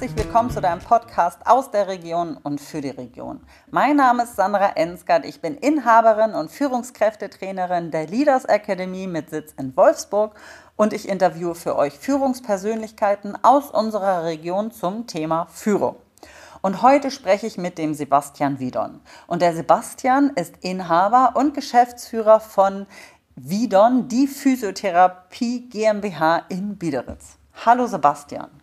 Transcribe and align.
herzlich 0.00 0.24
willkommen 0.24 0.50
zu 0.50 0.62
deinem 0.62 0.80
Podcast 0.80 1.40
aus 1.44 1.70
der 1.72 1.86
Region 1.86 2.38
und 2.42 2.58
für 2.58 2.80
die 2.80 2.88
Region. 2.88 3.40
Mein 3.70 3.96
Name 3.96 4.22
ist 4.22 4.34
Sandra 4.34 4.68
Ensgard. 4.68 5.26
Ich 5.26 5.42
bin 5.42 5.58
Inhaberin 5.58 6.32
und 6.32 6.50
Führungskräftetrainerin 6.50 7.90
der 7.90 8.06
Leaders 8.06 8.46
Academy 8.46 9.06
mit 9.06 9.28
Sitz 9.28 9.52
in 9.58 9.76
Wolfsburg 9.76 10.36
und 10.76 10.94
ich 10.94 11.06
interviewe 11.06 11.54
für 11.54 11.76
euch 11.76 11.98
Führungspersönlichkeiten 11.98 13.36
aus 13.44 13.70
unserer 13.70 14.24
Region 14.24 14.70
zum 14.70 15.06
Thema 15.06 15.48
Führung. 15.52 15.96
Und 16.62 16.80
heute 16.80 17.10
spreche 17.10 17.46
ich 17.46 17.58
mit 17.58 17.76
dem 17.76 17.92
Sebastian 17.92 18.58
Wiedon. 18.58 19.02
Und 19.26 19.42
der 19.42 19.54
Sebastian 19.54 20.30
ist 20.30 20.54
Inhaber 20.62 21.34
und 21.34 21.52
Geschäftsführer 21.52 22.40
von 22.40 22.86
Wiedon, 23.36 24.08
die 24.08 24.28
Physiotherapie 24.28 25.68
GmbH 25.68 26.46
in 26.48 26.78
Biederitz. 26.78 27.36
Hallo 27.66 27.86
Sebastian. 27.86 28.59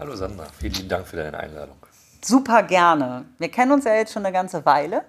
Hallo 0.00 0.16
Sandra, 0.16 0.46
vielen 0.58 0.88
Dank 0.88 1.06
für 1.06 1.18
deine 1.18 1.38
Einladung. 1.38 1.76
Super 2.24 2.62
gerne. 2.62 3.26
Wir 3.36 3.50
kennen 3.50 3.70
uns 3.70 3.84
ja 3.84 3.92
jetzt 3.92 4.14
schon 4.14 4.24
eine 4.24 4.32
ganze 4.32 4.64
Weile. 4.64 5.04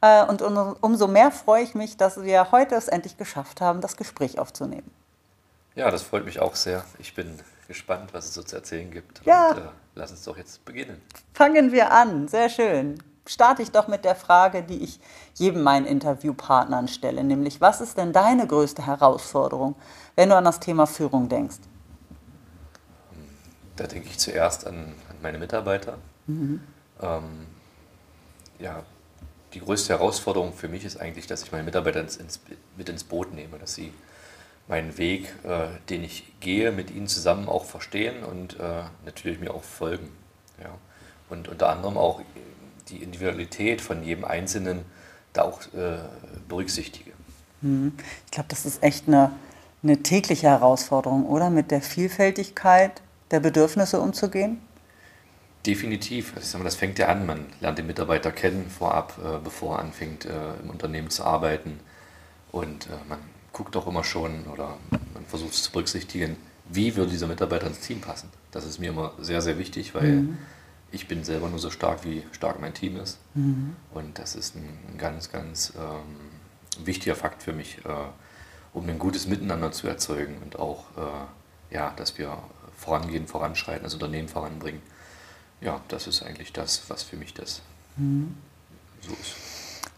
Äh, 0.00 0.24
und 0.24 0.40
umso 0.40 1.08
mehr 1.08 1.30
freue 1.30 1.62
ich 1.62 1.74
mich, 1.74 1.98
dass 1.98 2.22
wir 2.22 2.50
heute 2.50 2.74
es 2.74 2.88
endlich 2.88 3.18
geschafft 3.18 3.60
haben, 3.60 3.82
das 3.82 3.98
Gespräch 3.98 4.38
aufzunehmen. 4.38 4.90
Ja, 5.74 5.90
das 5.90 6.00
freut 6.00 6.24
mich 6.24 6.40
auch 6.40 6.54
sehr. 6.54 6.84
Ich 6.98 7.14
bin 7.14 7.38
gespannt, 7.68 8.14
was 8.14 8.24
es 8.24 8.34
so 8.34 8.42
zu 8.42 8.56
erzählen 8.56 8.90
gibt. 8.90 9.20
Ja. 9.26 9.50
Und, 9.50 9.58
äh, 9.58 9.62
lass 9.94 10.10
uns 10.10 10.24
doch 10.24 10.38
jetzt 10.38 10.64
beginnen. 10.64 11.02
Fangen 11.34 11.70
wir 11.70 11.92
an. 11.92 12.26
Sehr 12.26 12.48
schön. 12.48 13.02
Starte 13.26 13.60
ich 13.60 13.72
doch 13.72 13.88
mit 13.88 14.06
der 14.06 14.14
Frage, 14.14 14.62
die 14.62 14.82
ich 14.82 15.00
jedem 15.34 15.62
meinen 15.62 15.84
Interviewpartnern 15.84 16.88
stelle, 16.88 17.22
nämlich 17.22 17.60
was 17.60 17.82
ist 17.82 17.98
denn 17.98 18.14
deine 18.14 18.46
größte 18.46 18.86
Herausforderung, 18.86 19.74
wenn 20.16 20.30
du 20.30 20.36
an 20.36 20.44
das 20.44 20.60
Thema 20.60 20.86
Führung 20.86 21.28
denkst? 21.28 21.58
Da 23.80 23.86
denke 23.86 24.10
ich 24.10 24.18
zuerst 24.18 24.66
an, 24.66 24.74
an 25.08 25.16
meine 25.22 25.38
Mitarbeiter. 25.38 25.96
Mhm. 26.26 26.60
Ähm, 27.00 27.46
ja, 28.58 28.82
die 29.54 29.60
größte 29.60 29.94
Herausforderung 29.94 30.52
für 30.52 30.68
mich 30.68 30.84
ist 30.84 31.00
eigentlich, 31.00 31.26
dass 31.26 31.42
ich 31.44 31.50
meine 31.50 31.64
Mitarbeiter 31.64 31.98
ins, 31.98 32.16
ins, 32.16 32.40
mit 32.76 32.90
ins 32.90 33.04
Boot 33.04 33.32
nehme, 33.32 33.58
dass 33.58 33.74
sie 33.74 33.94
meinen 34.68 34.98
Weg, 34.98 35.34
äh, 35.44 35.68
den 35.88 36.04
ich 36.04 36.30
gehe, 36.40 36.72
mit 36.72 36.90
ihnen 36.90 37.08
zusammen 37.08 37.48
auch 37.48 37.64
verstehen 37.64 38.22
und 38.22 38.60
äh, 38.60 38.82
natürlich 39.06 39.40
mir 39.40 39.54
auch 39.54 39.62
folgen. 39.62 40.10
Ja. 40.62 40.68
Und 41.30 41.48
unter 41.48 41.70
anderem 41.70 41.96
auch 41.96 42.20
die 42.88 43.02
Individualität 43.02 43.80
von 43.80 44.02
jedem 44.02 44.26
Einzelnen 44.26 44.84
da 45.32 45.44
auch 45.44 45.62
äh, 45.72 46.00
berücksichtige. 46.50 47.12
Mhm. 47.62 47.94
Ich 48.26 48.30
glaube, 48.30 48.50
das 48.50 48.66
ist 48.66 48.82
echt 48.82 49.08
eine, 49.08 49.32
eine 49.82 50.02
tägliche 50.02 50.48
Herausforderung, 50.48 51.24
oder? 51.24 51.48
Mit 51.48 51.70
der 51.70 51.80
Vielfältigkeit 51.80 53.00
der 53.30 53.40
Bedürfnisse 53.40 54.00
umzugehen? 54.00 54.60
Definitiv. 55.66 56.30
Also 56.30 56.40
ich 56.40 56.46
sage 56.46 56.64
mal, 56.64 56.68
das 56.68 56.76
fängt 56.76 56.98
ja 56.98 57.08
an. 57.08 57.26
Man 57.26 57.46
lernt 57.60 57.78
den 57.78 57.86
Mitarbeiter 57.86 58.32
kennen 58.32 58.70
vorab, 58.70 59.18
äh, 59.22 59.38
bevor 59.42 59.76
er 59.76 59.80
anfängt, 59.80 60.24
äh, 60.24 60.30
im 60.62 60.70
Unternehmen 60.70 61.10
zu 61.10 61.24
arbeiten. 61.24 61.80
Und 62.50 62.86
äh, 62.86 62.90
man 63.08 63.18
guckt 63.52 63.76
auch 63.76 63.86
immer 63.86 64.04
schon 64.04 64.46
oder 64.46 64.78
man 64.90 65.24
versucht 65.26 65.52
es 65.52 65.64
zu 65.64 65.72
berücksichtigen, 65.72 66.36
wie 66.68 66.96
würde 66.96 67.10
dieser 67.10 67.26
Mitarbeiter 67.26 67.66
ins 67.66 67.80
Team 67.80 68.00
passen. 68.00 68.30
Das 68.50 68.64
ist 68.64 68.78
mir 68.78 68.90
immer 68.90 69.12
sehr, 69.20 69.42
sehr 69.42 69.58
wichtig, 69.58 69.94
weil 69.94 70.12
mhm. 70.12 70.38
ich 70.92 71.08
bin 71.08 71.24
selber 71.24 71.48
nur 71.48 71.58
so 71.58 71.70
stark, 71.70 72.04
wie 72.04 72.24
stark 72.32 72.60
mein 72.60 72.74
Team 72.74 72.96
ist. 72.96 73.18
Mhm. 73.34 73.76
Und 73.92 74.18
das 74.18 74.34
ist 74.36 74.56
ein 74.56 74.96
ganz, 74.96 75.30
ganz 75.30 75.72
ähm, 75.76 76.86
wichtiger 76.86 77.16
Fakt 77.16 77.42
für 77.42 77.52
mich, 77.52 77.78
äh, 77.84 77.88
um 78.72 78.88
ein 78.88 78.98
gutes 78.98 79.26
Miteinander 79.26 79.72
zu 79.72 79.88
erzeugen 79.88 80.38
und 80.42 80.58
auch, 80.58 80.84
äh, 80.96 81.74
ja, 81.74 81.92
dass 81.96 82.18
wir 82.18 82.38
vorangehen, 82.80 83.26
voranschreiten, 83.26 83.84
das 83.84 83.94
Unternehmen 83.94 84.28
voranbringen. 84.28 84.82
Ja, 85.60 85.80
das 85.88 86.06
ist 86.06 86.22
eigentlich 86.22 86.52
das, 86.52 86.82
was 86.88 87.02
für 87.02 87.16
mich 87.16 87.34
das 87.34 87.60
mhm. 87.96 88.34
so 89.00 89.12
ist. 89.12 89.34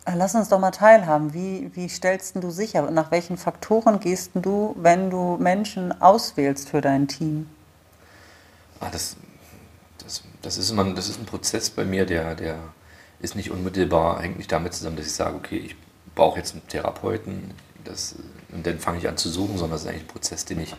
Äh, 0.05 0.17
lass 0.17 0.35
uns 0.35 0.49
doch 0.49 0.59
mal 0.59 0.73
teilhaben. 0.73 1.33
Wie, 1.33 1.71
wie 1.75 1.89
stellst 1.89 2.35
du 2.37 2.51
sicher? 2.51 2.91
Nach 2.91 3.13
welchen 3.13 3.37
Faktoren 3.37 4.01
gehst 4.01 4.33
du, 4.35 4.75
wenn 4.79 5.11
du 5.11 5.37
Menschen 5.39 6.01
auswählst 6.01 6.71
für 6.71 6.81
dein 6.81 7.07
Team? 7.07 7.47
Ah, 8.81 8.89
das, 8.91 9.17
das, 9.99 10.25
das, 10.43 10.59
ist 10.59 10.71
immer, 10.71 10.93
das 10.93 11.09
ist 11.09 11.21
ein 11.21 11.27
Prozess 11.27 11.71
bei 11.71 11.85
mir, 11.85 12.05
der, 12.05 12.35
der 12.35 12.59
ist 13.21 13.37
nicht 13.37 13.53
unmittelbar, 13.53 14.21
hängt 14.21 14.39
nicht 14.39 14.51
damit 14.51 14.75
zusammen, 14.75 14.97
dass 14.97 15.07
ich 15.07 15.13
sage, 15.13 15.37
okay, 15.37 15.59
ich 15.59 15.77
brauche 16.17 16.39
jetzt 16.39 16.55
einen 16.55 16.67
Therapeuten 16.67 17.53
das, 17.85 18.17
und 18.51 18.67
dann 18.67 18.81
fange 18.81 18.99
ich 18.99 19.09
an 19.09 19.17
zu 19.17 19.29
suchen, 19.29 19.57
sondern 19.57 19.73
das 19.73 19.83
ist 19.83 19.89
eigentlich 19.89 20.03
ein 20.03 20.09
Prozess, 20.09 20.45
den 20.45 20.61
ich 20.61 20.75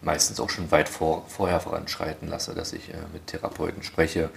meistens 0.00 0.40
auch 0.40 0.50
schon 0.50 0.70
weit 0.70 0.88
vor, 0.88 1.24
vorher 1.28 1.60
voranschreiten 1.60 2.28
lasse, 2.28 2.54
dass 2.54 2.72
ich 2.72 2.90
äh, 2.90 2.96
mit 3.12 3.26
Therapeuten 3.26 3.82
spreche, 3.82 4.30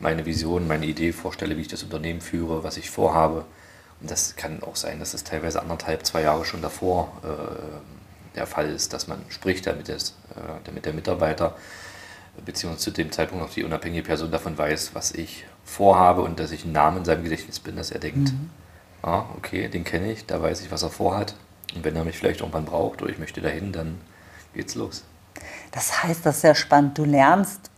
meine 0.00 0.26
Vision, 0.26 0.66
meine 0.66 0.86
Idee 0.86 1.12
vorstelle, 1.12 1.56
wie 1.56 1.62
ich 1.62 1.68
das 1.68 1.82
Unternehmen 1.82 2.20
führe, 2.20 2.64
was 2.64 2.76
ich 2.76 2.90
vorhabe. 2.90 3.44
Und 4.00 4.10
das 4.10 4.36
kann 4.36 4.62
auch 4.62 4.76
sein, 4.76 4.98
dass 4.98 5.14
es 5.14 5.24
teilweise 5.24 5.62
anderthalb, 5.62 6.04
zwei 6.04 6.22
Jahre 6.22 6.44
schon 6.44 6.62
davor 6.62 7.12
äh, 7.22 8.36
der 8.36 8.46
Fall 8.46 8.68
ist, 8.68 8.92
dass 8.92 9.06
man 9.06 9.20
spricht, 9.28 9.66
damit, 9.66 9.88
das, 9.88 10.10
äh, 10.34 10.40
damit 10.64 10.84
der 10.84 10.92
Mitarbeiter 10.92 11.56
beziehungsweise 12.44 12.84
zu 12.84 12.90
dem 12.90 13.12
Zeitpunkt 13.12 13.44
auch 13.44 13.52
die 13.52 13.64
unabhängige 13.64 14.02
Person 14.02 14.30
davon 14.30 14.58
weiß, 14.58 14.94
was 14.94 15.12
ich 15.12 15.44
vorhabe 15.64 16.22
und 16.22 16.40
dass 16.40 16.50
ich 16.50 16.64
ein 16.64 16.72
Name 16.72 16.98
in 16.98 17.04
seinem 17.04 17.22
Gedächtnis 17.22 17.60
bin, 17.60 17.76
dass 17.76 17.90
er 17.90 18.00
denkt, 18.00 18.32
mhm. 18.32 18.50
ah, 19.02 19.24
okay, 19.36 19.68
den 19.68 19.84
kenne 19.84 20.10
ich, 20.10 20.26
da 20.26 20.42
weiß 20.42 20.62
ich, 20.62 20.70
was 20.70 20.82
er 20.82 20.90
vorhat. 20.90 21.34
Und 21.74 21.84
wenn 21.84 21.96
er 21.96 22.04
mich 22.04 22.18
vielleicht 22.18 22.40
irgendwann 22.40 22.64
braucht 22.64 23.02
oder 23.02 23.10
ich 23.10 23.18
möchte 23.18 23.40
dahin, 23.40 23.72
dann 23.72 24.00
geht's 24.54 24.74
los. 24.74 25.04
Das 25.72 26.02
heißt, 26.02 26.24
das 26.24 26.36
ist 26.36 26.40
sehr 26.42 26.54
spannend. 26.54 26.96
Du 26.96 27.04
lernst 27.04 27.70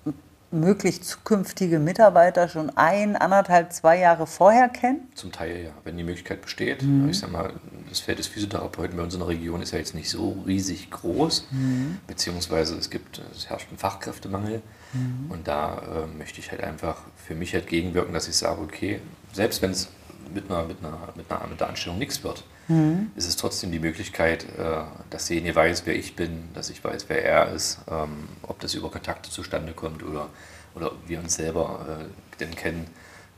möglich 0.50 1.02
zukünftige 1.02 1.78
Mitarbeiter 1.78 2.48
schon 2.48 2.70
ein, 2.76 3.16
anderthalb, 3.16 3.72
zwei 3.72 3.98
Jahre 3.98 4.26
vorher 4.26 4.68
kennen? 4.68 5.08
Zum 5.14 5.32
Teil 5.32 5.64
ja, 5.64 5.70
wenn 5.84 5.96
die 5.96 6.04
Möglichkeit 6.04 6.42
besteht. 6.42 6.82
Mhm. 6.82 7.08
Ich 7.08 7.18
sag 7.18 7.30
mal, 7.30 7.52
das 7.88 8.00
Feld 8.00 8.18
des 8.18 8.26
Physiotherapeuten 8.28 8.96
bei 8.96 9.02
uns 9.02 9.14
in 9.14 9.20
der 9.20 9.28
Region 9.28 9.60
ist 9.60 9.72
ja 9.72 9.78
jetzt 9.78 9.94
nicht 9.94 10.08
so 10.08 10.42
riesig 10.46 10.90
groß, 10.90 11.48
mhm. 11.50 11.98
beziehungsweise 12.06 12.76
es 12.76 12.90
gibt, 12.90 13.20
es 13.34 13.48
herrscht 13.48 13.70
ein 13.72 13.78
Fachkräftemangel 13.78 14.62
mhm. 14.92 15.30
und 15.30 15.48
da 15.48 15.78
äh, 15.78 16.18
möchte 16.18 16.40
ich 16.40 16.50
halt 16.50 16.62
einfach 16.62 16.98
für 17.16 17.34
mich 17.34 17.52
halt 17.54 17.66
gegenwirken, 17.66 18.14
dass 18.14 18.28
ich 18.28 18.36
sage, 18.36 18.60
okay, 18.60 19.00
selbst 19.32 19.62
wenn 19.62 19.72
es 19.72 19.88
mit 20.32 20.50
einer, 20.50 20.64
mit, 20.64 20.78
einer, 20.80 20.98
mit, 21.14 21.30
einer, 21.30 21.46
mit 21.46 21.60
der 21.60 21.68
Anstellung 21.68 21.98
nichts 21.98 22.22
wird, 22.24 22.44
mhm. 22.68 23.10
ist 23.16 23.28
es 23.28 23.36
trotzdem 23.36 23.72
die 23.72 23.78
Möglichkeit, 23.78 24.44
äh, 24.44 24.82
dass 25.10 25.26
derjenige 25.26 25.54
weiß, 25.54 25.86
wer 25.86 25.96
ich 25.96 26.16
bin, 26.16 26.48
dass 26.54 26.70
ich 26.70 26.82
weiß, 26.82 27.06
wer 27.08 27.24
er 27.24 27.52
ist, 27.52 27.80
ähm, 27.90 28.28
ob 28.42 28.60
das 28.60 28.74
über 28.74 28.90
Kontakte 28.90 29.30
zustande 29.30 29.72
kommt 29.72 30.02
oder, 30.02 30.28
oder 30.74 30.92
wir 31.06 31.18
uns 31.18 31.34
selber 31.34 31.86
äh, 31.88 32.38
denn 32.40 32.54
kennen. 32.54 32.86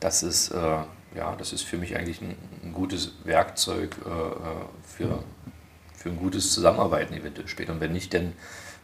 Das 0.01 0.23
ist, 0.23 0.51
äh, 0.51 0.59
ja, 1.17 1.37
das 1.39 1.53
ist 1.53 1.63
für 1.63 1.79
mich 1.79 1.97
eigentlich 1.97 2.21
ein, 2.21 2.37
ein 2.63 2.73
gutes 2.73 3.13
Werkzeug 3.25 3.97
für, 4.83 5.25
für 5.95 6.09
ein 6.11 6.17
gutes 6.19 6.53
Zusammenarbeiten 6.53 7.15
eventuell 7.15 7.49
später. 7.49 7.73
Und 7.73 7.81
wenn 7.81 7.93
nicht, 7.93 8.13
dann 8.13 8.35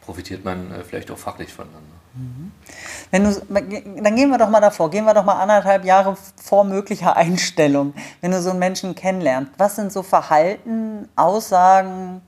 profitiert 0.04 0.44
man 0.44 0.72
vielleicht 0.87 1.10
auch 1.10 1.19
fachlich 1.19 1.53
voneinander. 1.53 1.94
Wenn 3.10 3.25
du, 3.25 4.03
dann 4.03 4.16
gehen 4.16 4.31
wir 4.31 4.38
doch 4.38 4.48
mal 4.48 4.60
davor, 4.60 4.91
gehen 4.91 5.04
wir 5.04 5.15
doch 5.15 5.25
mal 5.25 5.41
anderthalb 5.41 5.84
Jahre 5.84 6.16
vor 6.41 6.65
möglicher 6.65 7.16
Einstellung, 7.16 7.94
wenn 8.20 8.31
du 8.31 8.41
so 8.41 8.50
einen 8.50 8.60
Menschen 8.60 8.94
kennenlernst. 8.94 9.53
Was 9.59 9.76
sind 9.76 9.93
so 9.93 10.03
Verhalten, 10.03 11.09
Aussagen, 11.16 12.22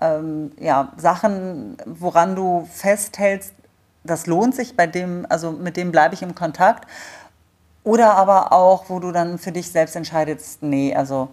ähm, 0.00 0.52
ja, 0.58 0.92
Sachen, 0.96 1.78
woran 1.86 2.36
du 2.36 2.68
festhältst, 2.70 3.54
das 4.04 4.26
lohnt 4.26 4.54
sich, 4.54 4.76
bei 4.76 4.86
dem, 4.86 5.26
also 5.28 5.50
mit 5.50 5.76
dem 5.76 5.92
bleibe 5.92 6.14
ich 6.14 6.22
im 6.22 6.34
Kontakt? 6.34 6.86
Oder 7.82 8.16
aber 8.16 8.52
auch, 8.52 8.88
wo 8.88 9.00
du 9.00 9.12
dann 9.12 9.38
für 9.38 9.52
dich 9.52 9.70
selbst 9.70 9.96
entscheidest, 9.96 10.62
nee, 10.62 10.94
also 10.94 11.28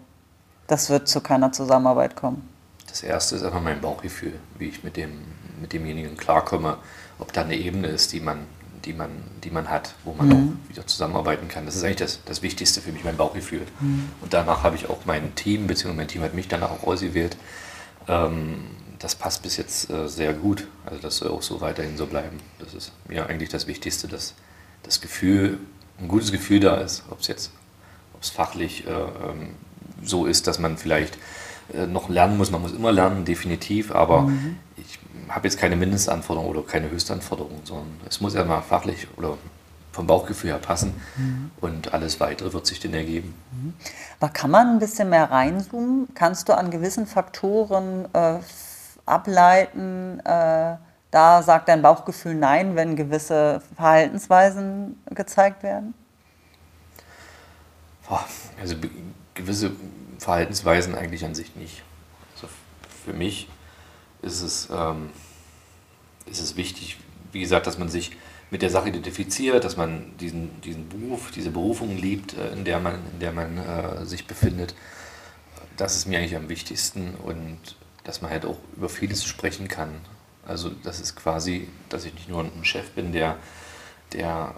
das 0.68 0.90
wird 0.90 1.08
zu 1.08 1.20
keiner 1.20 1.52
Zusammenarbeit 1.52 2.16
kommen? 2.16 2.48
Das 2.88 3.04
erste 3.04 3.36
ist 3.36 3.44
einfach 3.44 3.62
mein 3.62 3.82
Bauchgefühl, 3.82 4.34
wie 4.58 4.70
ich 4.70 4.84
mit, 4.84 4.96
dem, 4.98 5.20
mit 5.64 5.74
demjenigen 5.74 6.18
klarkomme 6.18 6.78
ob 7.20 7.34
da 7.34 7.42
eine 7.42 7.56
Ebene 7.56 7.88
ist, 7.88 8.12
die 8.14 8.20
man, 8.20 8.40
die 8.86 8.94
man, 8.94 9.10
die 9.44 9.50
man 9.50 9.70
hat, 9.70 9.96
wo 10.04 10.14
man 10.14 10.28
mhm. 10.28 10.34
auch 10.34 10.70
wieder 10.70 10.88
zusammenarbeiten 10.88 11.48
kann. 11.48 11.66
Das 11.66 11.76
ist 11.76 11.84
eigentlich 11.84 11.98
das, 11.98 12.20
das 12.26 12.42
Wichtigste 12.42 12.82
für 12.82 12.92
mich, 12.92 13.04
mein 13.04 13.18
Bauchgefühl. 13.18 13.66
Mhm. 13.80 14.10
Und 14.22 14.34
danach 14.34 14.64
habe 14.64 14.76
ich 14.76 14.90
auch 14.90 15.06
mein 15.06 15.36
Team, 15.36 15.68
beziehungsweise 15.68 15.98
mein 15.98 16.08
Team 16.08 16.22
hat 16.22 16.34
mich 16.34 16.48
danach 16.48 16.72
auch 16.72 16.84
ausgewählt. 16.84 17.38
Ähm, 18.08 18.66
das 19.00 19.16
passt 19.16 19.42
bis 19.44 19.58
jetzt 19.58 19.90
äh, 19.90 20.08
sehr 20.08 20.34
gut. 20.34 20.68
Also 20.86 21.00
das 21.00 21.18
soll 21.18 21.32
auch 21.32 21.42
so 21.42 21.62
weiterhin 21.62 21.98
so 21.98 22.08
bleiben. 22.08 22.40
Das 22.60 22.74
ist 22.74 22.92
mir 23.08 23.28
eigentlich 23.28 23.50
das 23.50 23.68
Wichtigste, 23.68 24.08
dass 24.08 24.34
das 24.84 25.02
Gefühl, 25.02 25.60
ein 26.00 26.08
gutes 26.08 26.32
Gefühl 26.32 26.60
da 26.60 26.76
ist, 26.76 27.04
ob 27.10 27.20
es 27.20 27.28
jetzt, 27.28 27.52
ob 28.14 28.22
es 28.22 28.30
fachlich 28.30 28.86
äh, 28.88 28.92
ähm, 28.92 29.56
so 30.04 30.26
ist, 30.26 30.48
dass 30.48 30.60
man 30.60 30.78
vielleicht 30.78 31.18
äh, 31.74 31.86
noch 31.86 32.10
lernen 32.10 32.38
muss. 32.38 32.52
Man 32.52 32.62
muss 32.62 32.74
immer 32.74 32.92
lernen, 32.92 33.24
definitiv, 33.24 33.92
aber 33.92 34.24
mhm. 34.24 34.58
ich 34.76 35.00
habe 35.30 35.48
jetzt 35.48 35.58
keine 35.58 35.76
Mindestanforderung 35.76 36.50
oder 36.50 36.64
keine 36.64 36.90
Höchstanforderung, 36.90 37.62
sondern 37.64 38.00
es 38.08 38.22
muss 38.22 38.34
ja 38.34 38.44
mal 38.44 38.62
fachlich 38.62 39.08
oder 39.18 39.38
vom 39.92 40.08
Bauchgefühl 40.08 40.50
her 40.50 40.60
passen 40.60 41.00
mhm. 41.16 41.52
und 41.62 41.94
alles 41.94 42.20
weitere 42.20 42.52
wird 42.52 42.66
sich 42.66 42.80
dann 42.80 42.94
ergeben. 42.94 43.36
Mhm. 43.52 43.74
Aber 44.20 44.34
kann 44.34 44.50
man 44.52 44.68
ein 44.70 44.80
bisschen 44.80 45.10
mehr 45.10 45.30
reinzoomen? 45.30 46.08
Kannst 46.16 46.50
du 46.50 46.54
an 46.54 46.72
gewissen 46.72 47.06
Faktoren 47.06 48.08
äh, 48.14 48.40
ableiten, 49.06 50.20
äh, 50.22 50.78
da 51.12 51.44
sagt 51.44 51.70
dein 51.70 51.84
Bauchgefühl 51.84 52.34
nein, 52.34 52.76
wenn 52.76 52.96
gewisse 52.96 53.62
Verhaltensweisen 53.76 55.00
gezeigt 55.12 55.62
werden? 55.62 55.94
Also 58.60 58.76
gewisse 59.34 59.72
Verhaltensweisen 60.18 60.96
eigentlich 60.96 61.24
an 61.24 61.36
sich 61.36 61.56
nicht. 61.56 61.84
Also 62.36 62.48
für 63.06 63.14
mich 63.14 63.48
ist 64.24 64.42
es, 64.42 64.70
ähm, 64.72 65.10
ist 66.26 66.42
es 66.42 66.56
wichtig, 66.56 66.98
wie 67.32 67.42
gesagt, 67.42 67.68
dass 67.68 67.78
man 67.78 67.90
sich 67.90 68.12
mit 68.50 68.62
der 68.62 68.70
Sache 68.70 68.90
identifiziert, 68.90 69.64
dass 69.64 69.78
man 69.78 70.16
diesen, 70.20 70.62
diesen 70.62 70.88
Beruf, 70.88 71.32
diese 71.32 71.50
Berufung 71.50 71.98
liebt, 71.98 72.38
äh, 72.38 72.52
in 72.52 72.66
der 72.66 72.80
man, 72.80 72.96
in 73.14 73.20
der 73.20 73.32
man 73.32 73.58
äh, 73.58 74.06
sich 74.06 74.28
befindet. 74.28 74.76
Das 75.78 75.96
ist 75.96 76.08
mir 76.08 76.20
eigentlich 76.20 76.36
am 76.36 76.50
wichtigsten 76.50 77.16
und 77.16 77.58
dass 78.04 78.22
man 78.22 78.32
halt 78.32 78.46
auch 78.46 78.58
über 78.76 78.90
vieles 78.90 79.26
sprechen 79.26 79.68
kann. 79.68 79.90
Also 80.46 80.70
das 80.84 81.00
ist 81.00 81.16
quasi, 81.16 81.68
dass 81.90 82.06
ich 82.06 82.14
nicht 82.14 82.30
nur 82.30 82.44
ein 82.44 82.66
Chef 82.66 82.92
bin, 82.92 83.12
der, 83.12 83.38
der 84.12 84.54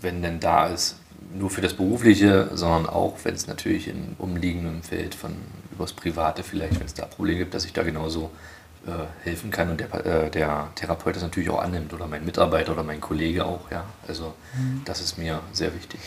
wenn 0.00 0.22
denn 0.22 0.40
da 0.40 0.66
ist, 0.66 0.96
nur 1.34 1.50
für 1.50 1.60
das 1.60 1.74
Berufliche, 1.74 2.50
sondern 2.54 2.86
auch, 2.86 3.16
wenn 3.24 3.34
es 3.34 3.46
natürlich 3.46 3.88
im 3.88 4.14
umliegenden 4.18 4.82
Feld 4.82 5.14
von 5.14 5.36
übers 5.72 5.92
Private 5.92 6.42
vielleicht, 6.42 6.78
wenn 6.78 6.86
es 6.86 6.94
da 6.94 7.06
Probleme 7.06 7.40
gibt, 7.40 7.54
dass 7.54 7.64
ich 7.64 7.72
da 7.72 7.82
genauso 7.82 8.30
helfen 9.22 9.50
kann 9.50 9.70
und 9.70 9.80
der, 9.80 10.06
äh, 10.06 10.30
der 10.30 10.68
Therapeut 10.74 11.16
das 11.16 11.22
natürlich 11.22 11.50
auch 11.50 11.60
annimmt 11.60 11.92
oder 11.92 12.06
mein 12.06 12.24
Mitarbeiter 12.24 12.72
oder 12.72 12.82
mein 12.82 13.00
Kollege 13.00 13.44
auch, 13.44 13.70
ja. 13.70 13.84
Also 14.06 14.34
mhm. 14.56 14.82
das 14.84 15.00
ist 15.00 15.18
mir 15.18 15.40
sehr 15.52 15.74
wichtig. 15.74 16.00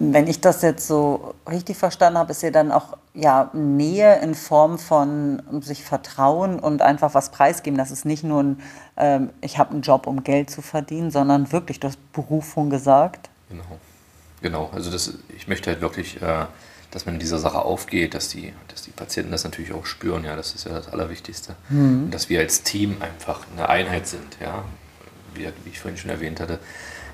Wenn 0.00 0.28
ich 0.28 0.40
das 0.40 0.62
jetzt 0.62 0.86
so 0.86 1.34
richtig 1.50 1.76
verstanden 1.76 2.18
habe, 2.18 2.30
ist 2.30 2.42
ja 2.42 2.50
dann 2.52 2.70
auch 2.70 2.96
ja, 3.14 3.50
Nähe 3.52 4.20
in 4.20 4.36
Form 4.36 4.78
von 4.78 5.42
sich 5.60 5.82
vertrauen 5.82 6.60
und 6.60 6.82
einfach 6.82 7.14
was 7.14 7.30
preisgeben. 7.30 7.76
Das 7.76 7.90
ist 7.90 8.04
nicht 8.04 8.22
nur 8.22 8.44
ein, 8.44 8.62
ähm, 8.96 9.30
ich 9.40 9.58
habe 9.58 9.72
einen 9.72 9.82
Job, 9.82 10.06
um 10.06 10.22
Geld 10.22 10.50
zu 10.50 10.62
verdienen, 10.62 11.10
sondern 11.10 11.50
wirklich, 11.50 11.80
du 11.80 11.88
hast 11.88 12.12
Berufung 12.12 12.70
gesagt. 12.70 13.28
Genau. 13.48 13.64
Genau, 14.40 14.70
also 14.72 14.90
das, 14.90 15.14
ich 15.36 15.48
möchte 15.48 15.70
halt 15.70 15.80
wirklich, 15.80 16.22
äh, 16.22 16.46
dass 16.90 17.06
man 17.06 17.16
in 17.16 17.20
dieser 17.20 17.38
Sache 17.38 17.58
aufgeht, 17.58 18.14
dass 18.14 18.28
die, 18.28 18.52
dass 18.68 18.82
die 18.82 18.90
Patienten 18.90 19.32
das 19.32 19.44
natürlich 19.44 19.72
auch 19.72 19.84
spüren, 19.84 20.24
ja, 20.24 20.36
das 20.36 20.54
ist 20.54 20.64
ja 20.64 20.72
das 20.72 20.88
Allerwichtigste. 20.88 21.54
Mhm. 21.68 22.04
Und 22.04 22.14
dass 22.14 22.28
wir 22.28 22.40
als 22.40 22.62
Team 22.62 22.96
einfach 23.00 23.40
eine 23.52 23.68
Einheit 23.68 24.06
sind, 24.06 24.38
ja. 24.40 24.64
Wie, 25.34 25.44
wie, 25.64 25.70
ich 25.70 25.78
vorhin 25.78 25.98
schon 25.98 26.10
erwähnt 26.10 26.40
hatte, 26.40 26.58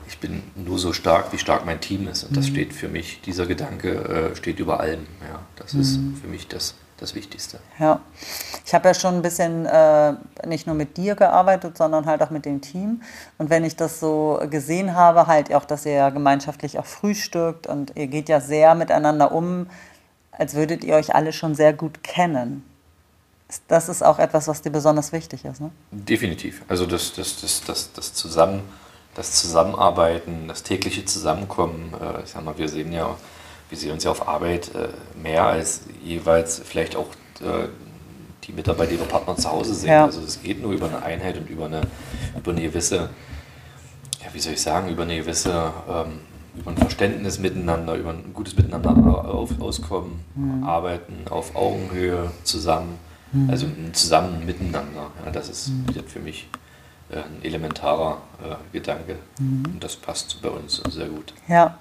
ich 0.06 0.18
bin 0.18 0.42
nur 0.54 0.78
so 0.78 0.92
stark, 0.92 1.32
wie 1.32 1.38
stark 1.38 1.66
mein 1.66 1.80
Team 1.80 2.06
ist. 2.08 2.24
Und 2.24 2.36
das 2.36 2.46
mhm. 2.46 2.52
steht 2.52 2.72
für 2.72 2.88
mich, 2.88 3.20
dieser 3.22 3.46
Gedanke 3.46 4.30
äh, 4.32 4.36
steht 4.36 4.60
über 4.60 4.80
allem. 4.80 5.06
Ja. 5.28 5.42
Das 5.56 5.72
mhm. 5.72 5.80
ist 5.80 5.98
für 6.20 6.28
mich 6.28 6.46
das, 6.46 6.74
das 6.98 7.14
Wichtigste. 7.14 7.58
Ja, 7.78 8.00
ich 8.64 8.74
habe 8.74 8.88
ja 8.88 8.94
schon 8.94 9.16
ein 9.16 9.22
bisschen 9.22 9.66
äh, 9.66 10.14
nicht 10.46 10.66
nur 10.66 10.76
mit 10.76 10.96
dir 10.96 11.14
gearbeitet, 11.14 11.76
sondern 11.76 12.06
halt 12.06 12.22
auch 12.22 12.30
mit 12.30 12.44
dem 12.44 12.60
Team. 12.60 13.02
Und 13.38 13.50
wenn 13.50 13.64
ich 13.64 13.76
das 13.76 14.00
so 14.00 14.40
gesehen 14.50 14.94
habe, 14.94 15.26
halt 15.26 15.52
auch, 15.54 15.64
dass 15.64 15.86
ihr 15.86 15.92
ja 15.92 16.10
gemeinschaftlich 16.10 16.78
auch 16.78 16.86
frühstückt 16.86 17.66
und 17.66 17.92
ihr 17.96 18.06
geht 18.06 18.28
ja 18.28 18.40
sehr 18.40 18.74
miteinander 18.74 19.32
um, 19.32 19.66
als 20.32 20.54
würdet 20.54 20.84
ihr 20.84 20.94
euch 20.94 21.14
alle 21.14 21.32
schon 21.32 21.54
sehr 21.54 21.72
gut 21.72 22.02
kennen. 22.02 22.64
Das 23.68 23.88
ist 23.88 24.02
auch 24.02 24.18
etwas, 24.18 24.48
was 24.48 24.62
dir 24.62 24.70
besonders 24.70 25.12
wichtig 25.12 25.44
ist, 25.44 25.60
ne? 25.60 25.70
Definitiv. 25.90 26.62
Also 26.68 26.86
das, 26.86 27.12
das, 27.14 27.40
das, 27.40 27.62
das, 27.62 27.92
das 27.92 28.14
Zusammen, 28.14 28.62
das 29.14 29.32
Zusammenarbeiten, 29.32 30.48
das 30.48 30.62
tägliche 30.62 31.04
Zusammenkommen. 31.04 31.92
Äh, 32.00 32.22
ich 32.22 32.30
sag 32.30 32.44
mal, 32.44 32.56
wir 32.58 32.68
sehen 32.68 32.92
ja 32.92 33.16
wir 33.74 33.80
sehen 33.80 33.90
uns 33.90 34.04
ja 34.04 34.12
auf 34.12 34.28
Arbeit 34.28 34.70
äh, 34.76 34.88
mehr 35.20 35.44
als 35.46 35.80
jeweils 36.00 36.62
vielleicht 36.64 36.94
auch 36.94 37.08
äh, 37.40 37.66
die 38.44 38.52
Mitarbeiter 38.52 38.92
ihre 38.92 39.04
Partner 39.04 39.36
zu 39.36 39.50
Hause 39.50 39.74
sehen. 39.74 39.90
Ja. 39.90 40.04
Also 40.04 40.20
es 40.20 40.40
geht 40.40 40.62
nur 40.62 40.70
über 40.72 40.86
eine 40.86 41.02
Einheit 41.02 41.36
und 41.36 41.50
über 41.50 41.66
eine, 41.66 41.80
über 42.38 42.52
eine 42.52 42.62
gewisse, 42.62 43.10
ja, 44.22 44.32
wie 44.32 44.38
soll 44.38 44.52
ich 44.52 44.62
sagen, 44.62 44.90
über 44.90 45.02
eine 45.02 45.16
gewisse, 45.16 45.72
ähm, 45.88 46.20
über 46.54 46.70
ein 46.70 46.76
Verständnis 46.76 47.40
miteinander, 47.40 47.94
über 47.96 48.10
ein 48.10 48.32
gutes 48.32 48.56
Miteinander 48.56 48.90
auf, 49.34 49.60
auskommen, 49.60 50.20
mhm. 50.36 50.62
arbeiten 50.62 51.26
auf 51.28 51.56
Augenhöhe 51.56 52.30
zusammen, 52.44 52.98
mhm. 53.32 53.50
also 53.50 53.66
zusammen 53.92 54.46
miteinander. 54.46 55.10
Ja, 55.24 55.32
das 55.32 55.48
ist 55.48 55.70
mhm. 55.70 56.06
für 56.06 56.20
mich 56.20 56.48
äh, 57.10 57.16
ein 57.16 57.42
elementarer 57.42 58.18
äh, 58.40 58.54
Gedanke 58.72 59.16
mhm. 59.40 59.64
und 59.66 59.82
das 59.82 59.96
passt 59.96 60.40
bei 60.42 60.50
uns 60.50 60.80
sehr 60.90 61.08
gut. 61.08 61.34
Ja. 61.48 61.76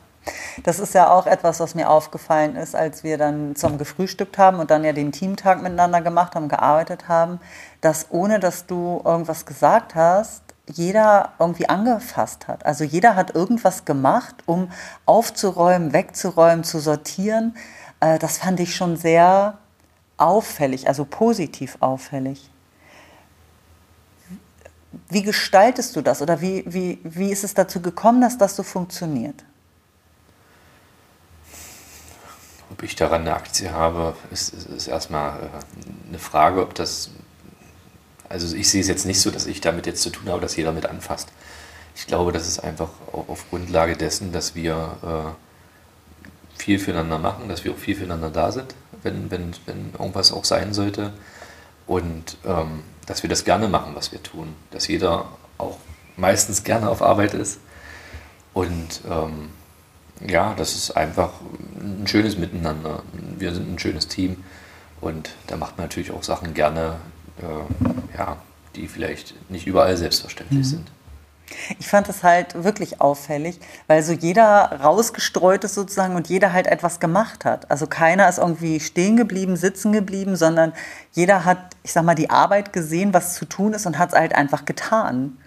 Das 0.64 0.80
ist 0.80 0.94
ja 0.94 1.10
auch 1.10 1.28
etwas, 1.28 1.60
was 1.60 1.76
mir 1.76 1.90
aufgefallen 1.90 2.56
ist, 2.56 2.76
als 2.76 3.04
wir 3.04 3.18
dann 3.18 3.56
zum 3.56 3.78
gefrühstückt 3.78 4.38
haben 4.38 4.60
und 4.60 4.72
dann 4.72 4.84
ja 4.84 4.94
den 4.94 5.12
Teamtag 5.12 5.62
miteinander 5.62 6.02
gemacht 6.02 6.36
haben, 6.36 6.48
gearbeitet 6.48 7.08
haben, 7.08 7.40
dass 7.82 8.08
ohne 8.10 8.40
dass 8.40 8.66
du 8.66 9.02
irgendwas 9.04 9.46
gesagt 9.46 9.96
hast, 9.96 10.42
jeder 10.68 11.34
irgendwie 11.40 11.68
angefasst 11.68 12.48
hat. 12.48 12.66
Also 12.66 12.84
jeder 12.84 13.16
hat 13.16 13.36
irgendwas 13.36 13.84
gemacht, 13.84 14.36
um 14.46 14.72
aufzuräumen, 15.06 15.92
wegzuräumen, 15.92 16.64
zu 16.64 16.80
sortieren. 16.80 17.56
Äh, 18.00 18.18
das 18.20 18.38
fand 18.38 18.60
ich 18.60 18.76
schon 18.76 18.96
sehr 18.96 19.58
auffällig, 20.18 20.88
also 20.88 21.06
positiv 21.06 21.78
auffällig. 21.82 22.50
Wie 25.10 25.24
gestaltest 25.24 25.96
du 25.96 26.02
das 26.02 26.22
oder 26.22 26.40
wie, 26.40 26.64
wie, 26.66 27.00
wie 27.04 27.32
ist 27.32 27.44
es 27.44 27.54
dazu 27.54 27.82
gekommen, 27.82 28.22
dass 28.22 28.38
das 28.38 28.56
so 28.56 28.64
funktioniert? 28.64 29.44
Ich 32.84 32.96
daran 32.96 33.22
eine 33.22 33.36
Aktie 33.36 33.72
habe, 33.72 34.16
ist, 34.32 34.54
ist, 34.54 34.68
ist 34.68 34.88
erstmal 34.88 35.40
äh, 35.40 36.10
eine 36.10 36.20
Frage, 36.20 36.62
ob 36.62 36.76
das. 36.76 37.12
Also 38.30 38.56
ich 38.56 38.70
sehe 38.70 38.82
es 38.82 38.88
jetzt 38.88 39.06
nicht 39.06 39.22
so, 39.22 39.32
dass 39.32 39.46
ich 39.46 39.62
damit 39.62 39.86
jetzt 39.86 40.02
zu 40.02 40.10
tun 40.10 40.30
habe, 40.30 40.42
dass 40.42 40.56
jeder 40.56 40.72
mit 40.72 40.86
anfasst. 40.86 41.30
Ich 41.96 42.08
glaube, 42.08 42.32
das 42.32 42.48
ist 42.48 42.60
einfach 42.60 42.90
auf 43.12 43.48
Grundlage 43.50 43.96
dessen, 43.96 44.32
dass 44.32 44.56
wir 44.56 44.98
äh, 45.04 46.60
viel 46.60 46.80
füreinander 46.80 47.20
machen, 47.20 47.48
dass 47.50 47.64
wir 47.64 47.74
auch 47.74 47.78
viel 47.78 47.96
füreinander 47.96 48.32
da 48.32 48.52
sind, 48.52 48.74
wenn, 49.04 49.30
wenn, 49.30 49.54
wenn 49.66 49.94
irgendwas 49.94 50.32
auch 50.32 50.46
sein 50.46 50.74
sollte. 50.74 51.14
Und 51.86 52.38
ähm, 52.46 52.84
dass 53.06 53.22
wir 53.22 53.30
das 53.30 53.44
gerne 53.44 53.68
machen, 53.68 53.94
was 53.96 54.12
wir 54.12 54.24
tun. 54.24 54.56
Dass 54.72 54.88
jeder 54.88 55.26
auch 55.58 55.78
meistens 56.18 56.64
gerne 56.64 56.90
auf 56.90 57.02
Arbeit 57.02 57.34
ist. 57.34 57.60
Und 58.54 59.02
ähm, 59.10 59.50
ja, 60.22 60.54
das 60.58 60.76
ist 60.76 60.92
einfach 60.92 61.32
ein 61.80 62.08
schönes 62.08 62.38
Miteinander. 62.38 63.04
Wir 63.38 63.54
sind 63.54 63.74
ein 63.74 63.80
schönes 63.80 64.08
Team 64.08 64.44
und 65.02 65.32
da 65.48 65.58
macht 65.58 65.78
man 65.78 65.88
natürlich 65.88 66.12
auch 66.12 66.24
Sachen 66.24 66.54
gerne, 66.54 66.96
äh, 67.40 68.18
ja, 68.18 68.38
die 68.76 68.88
vielleicht 68.88 69.36
nicht 69.50 69.68
überall 69.68 69.98
selbstverständlich 69.98 70.60
mhm. 70.60 70.64
sind. 70.64 70.92
Ich 71.78 71.88
fand 71.88 72.10
es 72.10 72.24
halt 72.24 72.64
wirklich 72.64 73.02
auffällig, 73.02 73.60
weil 73.88 74.02
so 74.02 74.14
jeder 74.14 74.80
rausgestreut 74.82 75.64
ist 75.64 75.76
sozusagen 75.76 76.16
und 76.16 76.30
jeder 76.30 76.54
halt 76.54 76.68
etwas 76.68 77.00
gemacht 77.00 77.46
hat. 77.46 77.70
Also 77.70 77.86
keiner 77.86 78.28
ist 78.28 78.40
irgendwie 78.40 78.80
stehen 78.80 79.18
geblieben, 79.18 79.56
sitzen 79.56 79.92
geblieben, 79.92 80.36
sondern 80.36 80.74
jeder 81.12 81.46
hat, 81.46 81.76
ich 81.84 81.92
sag 81.92 82.06
mal, 82.06 82.16
die 82.16 82.30
Arbeit 82.30 82.74
gesehen, 82.74 83.14
was 83.14 83.36
zu 83.36 83.46
tun 83.46 83.74
ist 83.74 83.86
und 83.86 84.00
hat 84.00 84.10
es 84.10 84.16
halt 84.16 84.34
einfach 84.34 84.66
getan. 84.66 85.38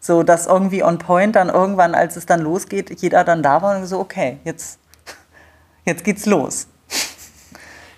So, 0.00 0.22
dass 0.22 0.46
irgendwie 0.46 0.84
on 0.84 0.98
point 0.98 1.34
dann 1.34 1.48
irgendwann, 1.48 1.94
als 1.94 2.16
es 2.16 2.26
dann 2.26 2.40
losgeht, 2.40 3.00
jeder 3.00 3.24
dann 3.24 3.42
da 3.42 3.62
war 3.62 3.76
und 3.76 3.86
so, 3.86 3.98
okay, 3.98 4.38
jetzt, 4.44 4.78
jetzt 5.84 6.04
geht's 6.04 6.26
los. 6.26 6.68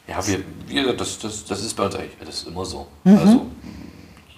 Ja, 0.07 0.27
wir, 0.27 0.41
wir 0.67 0.97
das, 0.97 1.19
das, 1.19 1.45
das 1.45 1.63
ist 1.63 1.75
bei 1.75 1.85
uns 1.85 1.95
eigentlich 1.95 2.17
das 2.19 2.37
ist 2.37 2.49
immer 2.49 2.65
so. 2.65 2.87
Mhm. 3.05 3.19
Also 3.19 3.47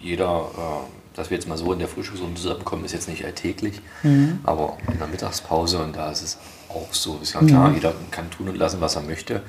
jeder, 0.03 0.51
äh, 0.57 1.17
dass 1.17 1.31
wir 1.31 1.37
jetzt 1.37 1.47
mal 1.47 1.57
so 1.57 1.73
in 1.73 1.79
der 1.79 1.87
Frühstücksrunde 1.87 2.41
zusammenkommen, 2.41 2.85
ist 2.85 2.93
jetzt 2.93 3.09
nicht 3.09 3.25
alltäglich, 3.25 3.81
mhm. 4.03 4.41
aber 4.43 4.79
in 4.91 4.99
der 4.99 5.07
Mittagspause 5.07 5.79
und 5.79 5.95
da 5.95 6.11
ist 6.11 6.23
es 6.23 6.39
auch 6.69 6.93
so. 6.93 7.21
Ist 7.23 7.35
ja 7.35 7.41
klar, 7.41 7.69
mhm. 7.69 7.75
jeder 7.75 7.95
kann 8.11 8.29
tun 8.31 8.49
und 8.49 8.57
lassen, 8.57 8.81
was 8.81 8.97
er 8.97 9.03
möchte, 9.03 9.43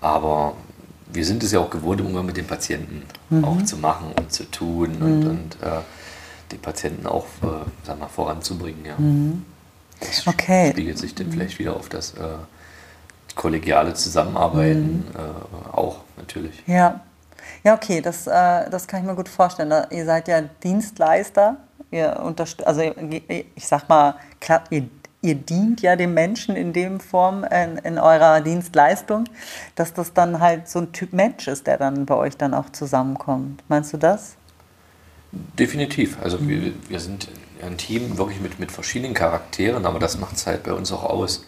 aber 0.00 0.54
wir 1.12 1.24
sind 1.26 1.42
es 1.42 1.52
ja 1.52 1.60
auch 1.60 1.70
gewohnt, 1.70 2.00
im 2.00 2.06
Umgang 2.06 2.24
mit 2.24 2.36
den 2.36 2.46
Patienten 2.46 3.02
mhm. 3.28 3.44
auch 3.44 3.62
zu 3.64 3.76
machen 3.76 4.12
und 4.18 4.32
zu 4.32 4.50
tun 4.50 4.96
und, 5.00 5.20
mhm. 5.20 5.30
und 5.30 5.56
äh, 5.62 5.80
die 6.50 6.56
Patienten 6.56 7.06
auch 7.06 7.26
äh, 7.42 7.64
sag 7.84 7.98
mal, 7.98 8.08
voranzubringen. 8.08 8.84
Ja. 8.84 8.94
Mhm. 8.98 9.44
Das 10.00 10.26
okay. 10.26 10.70
spiegelt 10.70 10.98
sich 10.98 11.14
dann 11.14 11.30
vielleicht 11.30 11.58
wieder 11.58 11.76
auf 11.76 11.88
das 11.88 12.14
äh, 12.14 12.38
kollegiale 13.34 13.94
Zusammenarbeiten 13.94 15.06
mhm. 15.08 15.14
äh, 15.14 15.76
auch 15.76 15.98
natürlich. 16.16 16.62
Ja, 16.66 17.00
ja 17.62 17.74
okay, 17.74 18.00
das, 18.00 18.26
äh, 18.26 18.70
das 18.70 18.86
kann 18.86 19.00
ich 19.00 19.06
mir 19.06 19.14
gut 19.14 19.28
vorstellen. 19.28 19.72
Ihr 19.90 20.04
seid 20.04 20.28
ja 20.28 20.42
Dienstleister, 20.62 21.56
ihr 21.90 22.20
unterstützt, 22.22 22.66
also 22.66 22.80
ich 22.80 23.66
sag 23.66 23.88
mal, 23.88 24.14
klar, 24.40 24.64
ihr, 24.70 24.88
ihr 25.22 25.34
dient 25.34 25.82
ja 25.82 25.96
dem 25.96 26.14
Menschen 26.14 26.56
in 26.56 26.72
dem 26.72 26.98
Form 26.98 27.44
in, 27.44 27.76
in 27.78 27.98
eurer 27.98 28.40
Dienstleistung, 28.40 29.24
dass 29.74 29.92
das 29.92 30.14
dann 30.14 30.40
halt 30.40 30.68
so 30.68 30.78
ein 30.80 30.92
Typ 30.92 31.12
Mensch 31.12 31.46
ist, 31.46 31.66
der 31.66 31.76
dann 31.76 32.06
bei 32.06 32.14
euch 32.14 32.36
dann 32.36 32.54
auch 32.54 32.70
zusammenkommt. 32.70 33.62
Meinst 33.68 33.92
du 33.92 33.98
das? 33.98 34.36
Definitiv. 35.32 36.18
Also 36.22 36.38
mhm. 36.38 36.48
wir, 36.48 36.72
wir 36.88 37.00
sind 37.00 37.28
ein 37.62 37.76
Team 37.76 38.18
wirklich 38.18 38.40
mit, 38.40 38.58
mit 38.58 38.72
verschiedenen 38.72 39.14
Charakteren, 39.14 39.86
aber 39.86 39.98
das 39.98 40.18
macht 40.18 40.36
es 40.36 40.46
halt 40.46 40.62
bei 40.62 40.72
uns 40.72 40.90
auch 40.92 41.04
aus. 41.04 41.44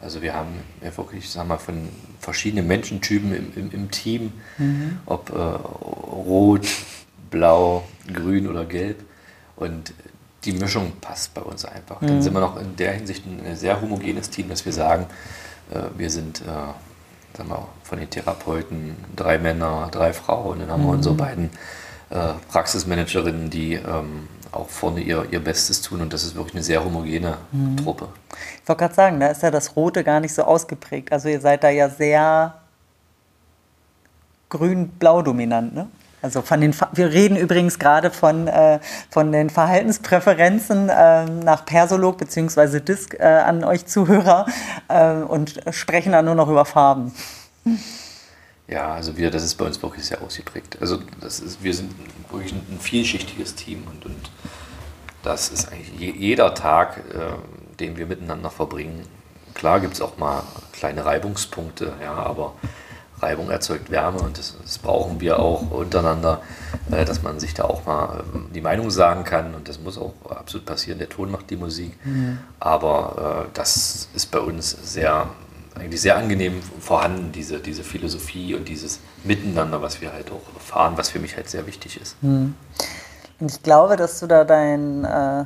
Also 0.00 0.22
wir 0.22 0.34
haben 0.34 0.54
ja 0.82 0.96
wirklich, 0.96 1.30
sag 1.30 1.46
mal, 1.46 1.58
von 1.58 1.88
verschiedenen 2.18 2.66
Menschentypen 2.66 3.34
im, 3.34 3.52
im, 3.54 3.70
im 3.70 3.90
Team, 3.90 4.32
mhm. 4.58 4.98
ob 5.06 5.30
äh, 5.30 5.38
rot, 5.38 6.66
blau, 7.30 7.84
grün 8.12 8.48
oder 8.48 8.64
gelb. 8.64 9.04
Und 9.56 9.92
die 10.44 10.52
Mischung 10.52 10.92
passt 11.00 11.34
bei 11.34 11.42
uns 11.42 11.64
einfach. 11.64 12.00
Mhm. 12.00 12.06
Dann 12.08 12.22
sind 12.22 12.32
wir 12.32 12.40
noch 12.40 12.60
in 12.60 12.74
der 12.76 12.92
Hinsicht 12.94 13.24
ein 13.26 13.54
sehr 13.54 13.80
homogenes 13.80 14.30
Team, 14.30 14.48
dass 14.48 14.64
wir 14.64 14.72
sagen, 14.72 15.06
äh, 15.70 15.82
wir 15.96 16.10
sind 16.10 16.40
äh, 16.40 17.36
sagen 17.36 17.48
wir, 17.48 17.68
von 17.82 17.98
den 17.98 18.10
Therapeuten 18.10 18.96
drei 19.14 19.38
Männer, 19.38 19.88
drei 19.90 20.12
Frauen. 20.12 20.60
Dann 20.60 20.70
haben 20.70 20.82
mhm. 20.82 20.86
wir 20.86 20.92
unsere 20.94 21.14
beiden 21.14 21.50
Praxismanagerinnen, 22.50 23.50
die 23.50 23.74
ähm, 23.74 24.28
auch 24.52 24.68
vorne 24.68 25.00
ihr, 25.00 25.26
ihr 25.30 25.40
Bestes 25.40 25.80
tun 25.80 26.02
und 26.02 26.12
das 26.12 26.24
ist 26.24 26.34
wirklich 26.34 26.54
eine 26.54 26.62
sehr 26.62 26.84
homogene 26.84 27.38
mhm. 27.52 27.76
Truppe. 27.78 28.08
Ich 28.62 28.68
wollte 28.68 28.80
gerade 28.80 28.94
sagen, 28.94 29.20
da 29.20 29.28
ist 29.28 29.42
ja 29.42 29.50
das 29.50 29.76
Rote 29.76 30.04
gar 30.04 30.20
nicht 30.20 30.34
so 30.34 30.42
ausgeprägt. 30.42 31.10
Also 31.10 31.28
ihr 31.28 31.40
seid 31.40 31.64
da 31.64 31.70
ja 31.70 31.88
sehr 31.88 32.54
grün-blau 34.50 35.22
dominant, 35.22 35.74
ne? 35.74 35.88
Also 36.20 36.40
von 36.40 36.60
den, 36.60 36.72
wir 36.92 37.12
reden 37.12 37.36
übrigens 37.36 37.80
gerade 37.80 38.12
von, 38.12 38.46
äh, 38.46 38.78
von 39.10 39.32
den 39.32 39.50
Verhaltenspräferenzen 39.50 40.88
äh, 40.88 41.24
nach 41.24 41.66
Persolog 41.66 42.18
bzw. 42.18 42.78
Disk 42.78 43.14
äh, 43.18 43.24
an 43.24 43.64
euch 43.64 43.86
Zuhörer 43.86 44.46
äh, 44.86 45.14
und 45.14 45.60
sprechen 45.72 46.12
dann 46.12 46.26
nur 46.26 46.36
noch 46.36 46.48
über 46.48 46.64
Farben. 46.64 47.12
Ja, 48.72 48.94
also 48.94 49.18
wir, 49.18 49.30
das 49.30 49.44
ist 49.44 49.56
bei 49.56 49.66
uns 49.66 49.82
wirklich 49.82 50.06
sehr 50.06 50.22
ausgeprägt. 50.22 50.78
Also 50.80 50.98
das 51.20 51.40
ist, 51.40 51.62
wir 51.62 51.74
sind 51.74 51.92
wirklich 52.30 52.52
ein, 52.52 52.66
ein 52.70 52.80
vielschichtiges 52.80 53.54
Team 53.54 53.82
und, 53.86 54.06
und 54.06 54.30
das 55.22 55.50
ist 55.50 55.70
eigentlich 55.70 55.92
je, 55.98 56.10
jeder 56.12 56.54
Tag, 56.54 56.96
äh, 56.96 57.76
den 57.78 57.98
wir 57.98 58.06
miteinander 58.06 58.48
verbringen. 58.48 59.06
Klar 59.52 59.80
gibt 59.80 59.92
es 59.92 60.00
auch 60.00 60.16
mal 60.16 60.42
kleine 60.72 61.04
Reibungspunkte, 61.04 61.92
ja, 62.02 62.14
aber 62.14 62.54
Reibung 63.20 63.50
erzeugt 63.50 63.90
Wärme 63.90 64.20
und 64.20 64.38
das, 64.38 64.56
das 64.62 64.78
brauchen 64.78 65.20
wir 65.20 65.38
auch 65.38 65.70
untereinander, 65.70 66.40
äh, 66.90 67.04
dass 67.04 67.22
man 67.22 67.40
sich 67.40 67.52
da 67.52 67.64
auch 67.64 67.84
mal 67.84 68.20
äh, 68.20 68.54
die 68.54 68.62
Meinung 68.62 68.90
sagen 68.90 69.24
kann 69.24 69.54
und 69.54 69.68
das 69.68 69.80
muss 69.80 69.98
auch 69.98 70.14
absolut 70.30 70.64
passieren. 70.64 70.98
Der 70.98 71.10
Ton 71.10 71.30
macht 71.30 71.50
die 71.50 71.56
Musik, 71.56 71.92
mhm. 72.06 72.38
aber 72.58 73.44
äh, 73.44 73.50
das 73.52 74.08
ist 74.14 74.30
bei 74.30 74.40
uns 74.40 74.70
sehr 74.82 75.28
eigentlich 75.76 76.00
sehr 76.00 76.16
angenehm 76.16 76.60
vorhanden, 76.80 77.32
diese, 77.32 77.58
diese 77.58 77.84
Philosophie 77.84 78.54
und 78.54 78.68
dieses 78.68 79.00
Miteinander, 79.24 79.82
was 79.82 80.00
wir 80.00 80.12
halt 80.12 80.30
auch 80.30 80.54
erfahren, 80.54 80.94
was 80.96 81.08
für 81.08 81.18
mich 81.18 81.36
halt 81.36 81.48
sehr 81.48 81.66
wichtig 81.66 82.00
ist. 82.00 82.22
Mhm. 82.22 82.54
Und 83.40 83.50
ich 83.50 83.62
glaube, 83.62 83.96
dass 83.96 84.20
du 84.20 84.26
da 84.26 84.44
dein, 84.44 85.04
äh, 85.04 85.44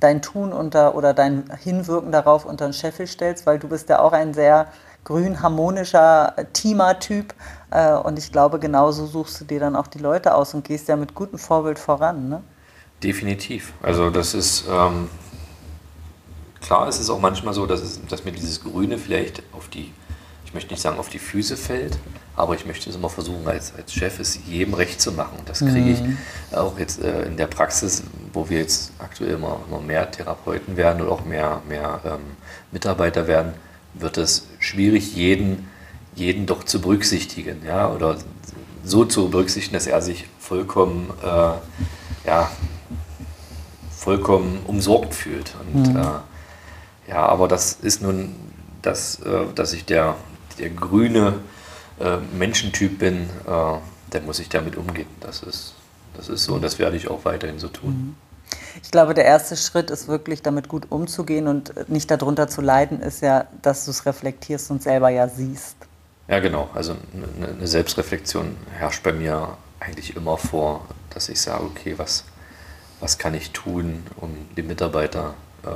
dein 0.00 0.22
Tun 0.22 0.52
unter 0.52 0.94
oder 0.94 1.14
dein 1.14 1.44
Hinwirken 1.62 2.12
darauf 2.12 2.44
unter 2.44 2.66
den 2.66 2.72
Scheffel 2.72 3.06
stellst, 3.06 3.46
weil 3.46 3.58
du 3.58 3.68
bist 3.68 3.88
ja 3.88 4.00
auch 4.00 4.12
ein 4.12 4.34
sehr 4.34 4.66
grün 5.04 5.40
harmonischer 5.40 6.34
Teamer-Typ. 6.52 7.34
Äh, 7.70 7.94
und 7.94 8.18
ich 8.18 8.32
glaube, 8.32 8.58
genauso 8.58 9.06
suchst 9.06 9.40
du 9.40 9.44
dir 9.44 9.60
dann 9.60 9.76
auch 9.76 9.86
die 9.86 9.98
Leute 9.98 10.34
aus 10.34 10.54
und 10.54 10.64
gehst 10.64 10.88
ja 10.88 10.96
mit 10.96 11.14
gutem 11.14 11.38
Vorbild 11.38 11.78
voran. 11.78 12.28
Ne? 12.28 12.42
Definitiv. 13.02 13.72
Also 13.82 14.10
das 14.10 14.34
ist 14.34 14.64
ähm, 14.68 15.08
klar, 16.66 16.88
es 16.88 16.98
ist 16.98 17.10
auch 17.10 17.20
manchmal 17.20 17.54
so, 17.54 17.66
dass, 17.66 17.80
es, 17.80 18.00
dass 18.08 18.24
mir 18.24 18.32
dieses 18.32 18.62
Grüne 18.62 18.98
vielleicht 18.98 19.42
auf 19.52 19.68
die, 19.68 19.92
ich 20.44 20.52
möchte 20.52 20.72
nicht 20.72 20.82
sagen 20.82 20.98
auf 20.98 21.08
die 21.08 21.18
Füße 21.18 21.56
fällt, 21.56 21.96
aber 22.34 22.54
ich 22.54 22.66
möchte 22.66 22.90
es 22.90 22.96
immer 22.96 23.08
versuchen, 23.08 23.46
als, 23.46 23.72
als 23.74 23.92
Chef 23.92 24.18
es 24.18 24.38
jedem 24.46 24.74
recht 24.74 25.00
zu 25.00 25.12
machen. 25.12 25.38
Und 25.38 25.48
das 25.48 25.60
kriege 25.60 25.90
ich 25.90 26.02
mhm. 26.02 26.18
auch 26.52 26.78
jetzt 26.78 27.02
äh, 27.02 27.22
in 27.22 27.36
der 27.36 27.46
Praxis, 27.46 28.02
wo 28.32 28.48
wir 28.48 28.58
jetzt 28.58 28.92
aktuell 28.98 29.34
immer, 29.34 29.60
immer 29.68 29.80
mehr 29.80 30.10
Therapeuten 30.10 30.76
werden 30.76 31.02
oder 31.02 31.12
auch 31.12 31.24
mehr, 31.24 31.62
mehr 31.68 32.00
ähm, 32.04 32.20
Mitarbeiter 32.72 33.26
werden 33.26 33.54
wird 33.98 34.18
es 34.18 34.46
schwierig, 34.58 35.14
jeden, 35.14 35.68
jeden 36.14 36.46
doch 36.46 36.64
zu 36.64 36.80
berücksichtigen, 36.80 37.62
ja, 37.66 37.90
oder 37.90 38.18
so 38.84 39.04
zu 39.04 39.30
berücksichtigen, 39.30 39.74
dass 39.74 39.86
er 39.86 40.02
sich 40.02 40.26
vollkommen, 40.38 41.10
äh, 41.22 42.26
ja, 42.26 42.50
vollkommen 43.90 44.60
umsorgt 44.66 45.14
fühlt. 45.14 45.54
Und, 45.72 45.94
mhm. 45.94 45.96
äh, 45.96 46.04
ja, 47.08 47.26
aber 47.26 47.48
das 47.48 47.74
ist 47.74 48.02
nun, 48.02 48.34
das, 48.82 49.20
äh, 49.20 49.46
dass 49.54 49.72
ich 49.72 49.84
der, 49.84 50.16
der 50.58 50.70
grüne 50.70 51.34
äh, 52.00 52.18
Menschentyp 52.36 52.98
bin, 52.98 53.28
äh, 53.46 53.78
der 54.12 54.20
muss 54.22 54.38
ich 54.38 54.48
damit 54.48 54.76
umgehen. 54.76 55.08
Das 55.20 55.42
ist, 55.42 55.74
das 56.16 56.28
ist 56.28 56.44
so 56.44 56.54
und 56.54 56.62
das 56.62 56.78
werde 56.78 56.96
ich 56.96 57.08
auch 57.08 57.24
weiterhin 57.24 57.58
so 57.58 57.68
tun. 57.68 57.90
Mhm. 57.90 58.16
Ich 58.82 58.90
glaube, 58.90 59.14
der 59.14 59.24
erste 59.24 59.56
Schritt 59.56 59.90
ist 59.90 60.06
wirklich 60.06 60.42
damit 60.42 60.68
gut 60.68 60.86
umzugehen 60.90 61.48
und 61.48 61.88
nicht 61.88 62.10
darunter 62.10 62.46
zu 62.46 62.60
leiden, 62.60 63.00
ist 63.00 63.22
ja, 63.22 63.46
dass 63.62 63.84
du 63.84 63.90
es 63.90 64.06
reflektierst 64.06 64.70
und 64.70 64.82
selber 64.82 65.08
ja 65.08 65.28
siehst. 65.28 65.76
Ja, 66.28 66.40
genau. 66.40 66.68
Also 66.74 66.96
eine 67.40 67.66
Selbstreflexion 67.66 68.56
herrscht 68.78 69.02
bei 69.02 69.12
mir 69.12 69.56
eigentlich 69.80 70.16
immer 70.16 70.36
vor, 70.36 70.86
dass 71.10 71.28
ich 71.28 71.40
sage, 71.40 71.64
okay, 71.64 71.94
was, 71.96 72.24
was 73.00 73.18
kann 73.18 73.34
ich 73.34 73.52
tun, 73.52 74.02
um 74.16 74.30
dem 74.56 74.66
Mitarbeiter 74.66 75.34
äh, 75.64 75.68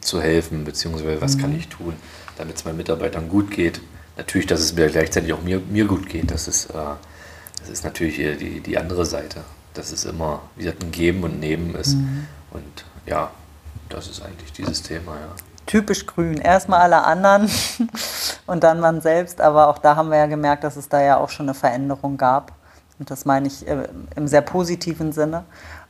zu 0.00 0.20
helfen, 0.20 0.64
beziehungsweise 0.64 1.20
was 1.20 1.36
mhm. 1.36 1.40
kann 1.40 1.56
ich 1.56 1.68
tun, 1.68 1.94
damit 2.36 2.56
es 2.56 2.64
meinen 2.64 2.76
Mitarbeitern 2.76 3.28
gut 3.28 3.50
geht. 3.50 3.80
Natürlich, 4.16 4.46
dass 4.46 4.60
es 4.60 4.74
mir 4.74 4.88
gleichzeitig 4.88 5.32
auch 5.32 5.42
mir, 5.42 5.60
mir 5.60 5.86
gut 5.86 6.08
geht. 6.08 6.30
Das 6.30 6.48
ist, 6.48 6.66
äh, 6.66 6.74
das 7.60 7.68
ist 7.68 7.84
natürlich 7.84 8.16
die, 8.38 8.60
die 8.60 8.78
andere 8.78 9.06
Seite 9.06 9.42
dass 9.74 9.92
es 9.92 10.04
immer 10.04 10.40
wieder 10.56 10.72
ein 10.80 10.90
Geben 10.90 11.22
und 11.22 11.40
Nehmen 11.40 11.74
ist. 11.74 11.94
Mhm. 11.94 12.26
Und 12.50 12.84
ja, 13.06 13.30
das 13.88 14.08
ist 14.08 14.22
eigentlich 14.22 14.52
dieses 14.52 14.82
Thema, 14.82 15.14
ja. 15.14 15.28
Typisch 15.66 16.06
grün. 16.06 16.38
Erstmal 16.38 16.80
alle 16.80 17.04
anderen 17.04 17.48
und 18.46 18.64
dann 18.64 18.80
man 18.80 19.00
selbst. 19.00 19.40
Aber 19.40 19.68
auch 19.68 19.78
da 19.78 19.94
haben 19.94 20.10
wir 20.10 20.18
ja 20.18 20.26
gemerkt, 20.26 20.64
dass 20.64 20.76
es 20.76 20.88
da 20.88 21.00
ja 21.00 21.16
auch 21.18 21.30
schon 21.30 21.46
eine 21.46 21.54
Veränderung 21.54 22.16
gab. 22.16 22.52
Und 22.98 23.10
das 23.10 23.24
meine 23.24 23.46
ich 23.46 23.66
äh, 23.66 23.88
im 24.16 24.26
sehr 24.26 24.40
positiven 24.40 25.12
Sinne. 25.12 25.44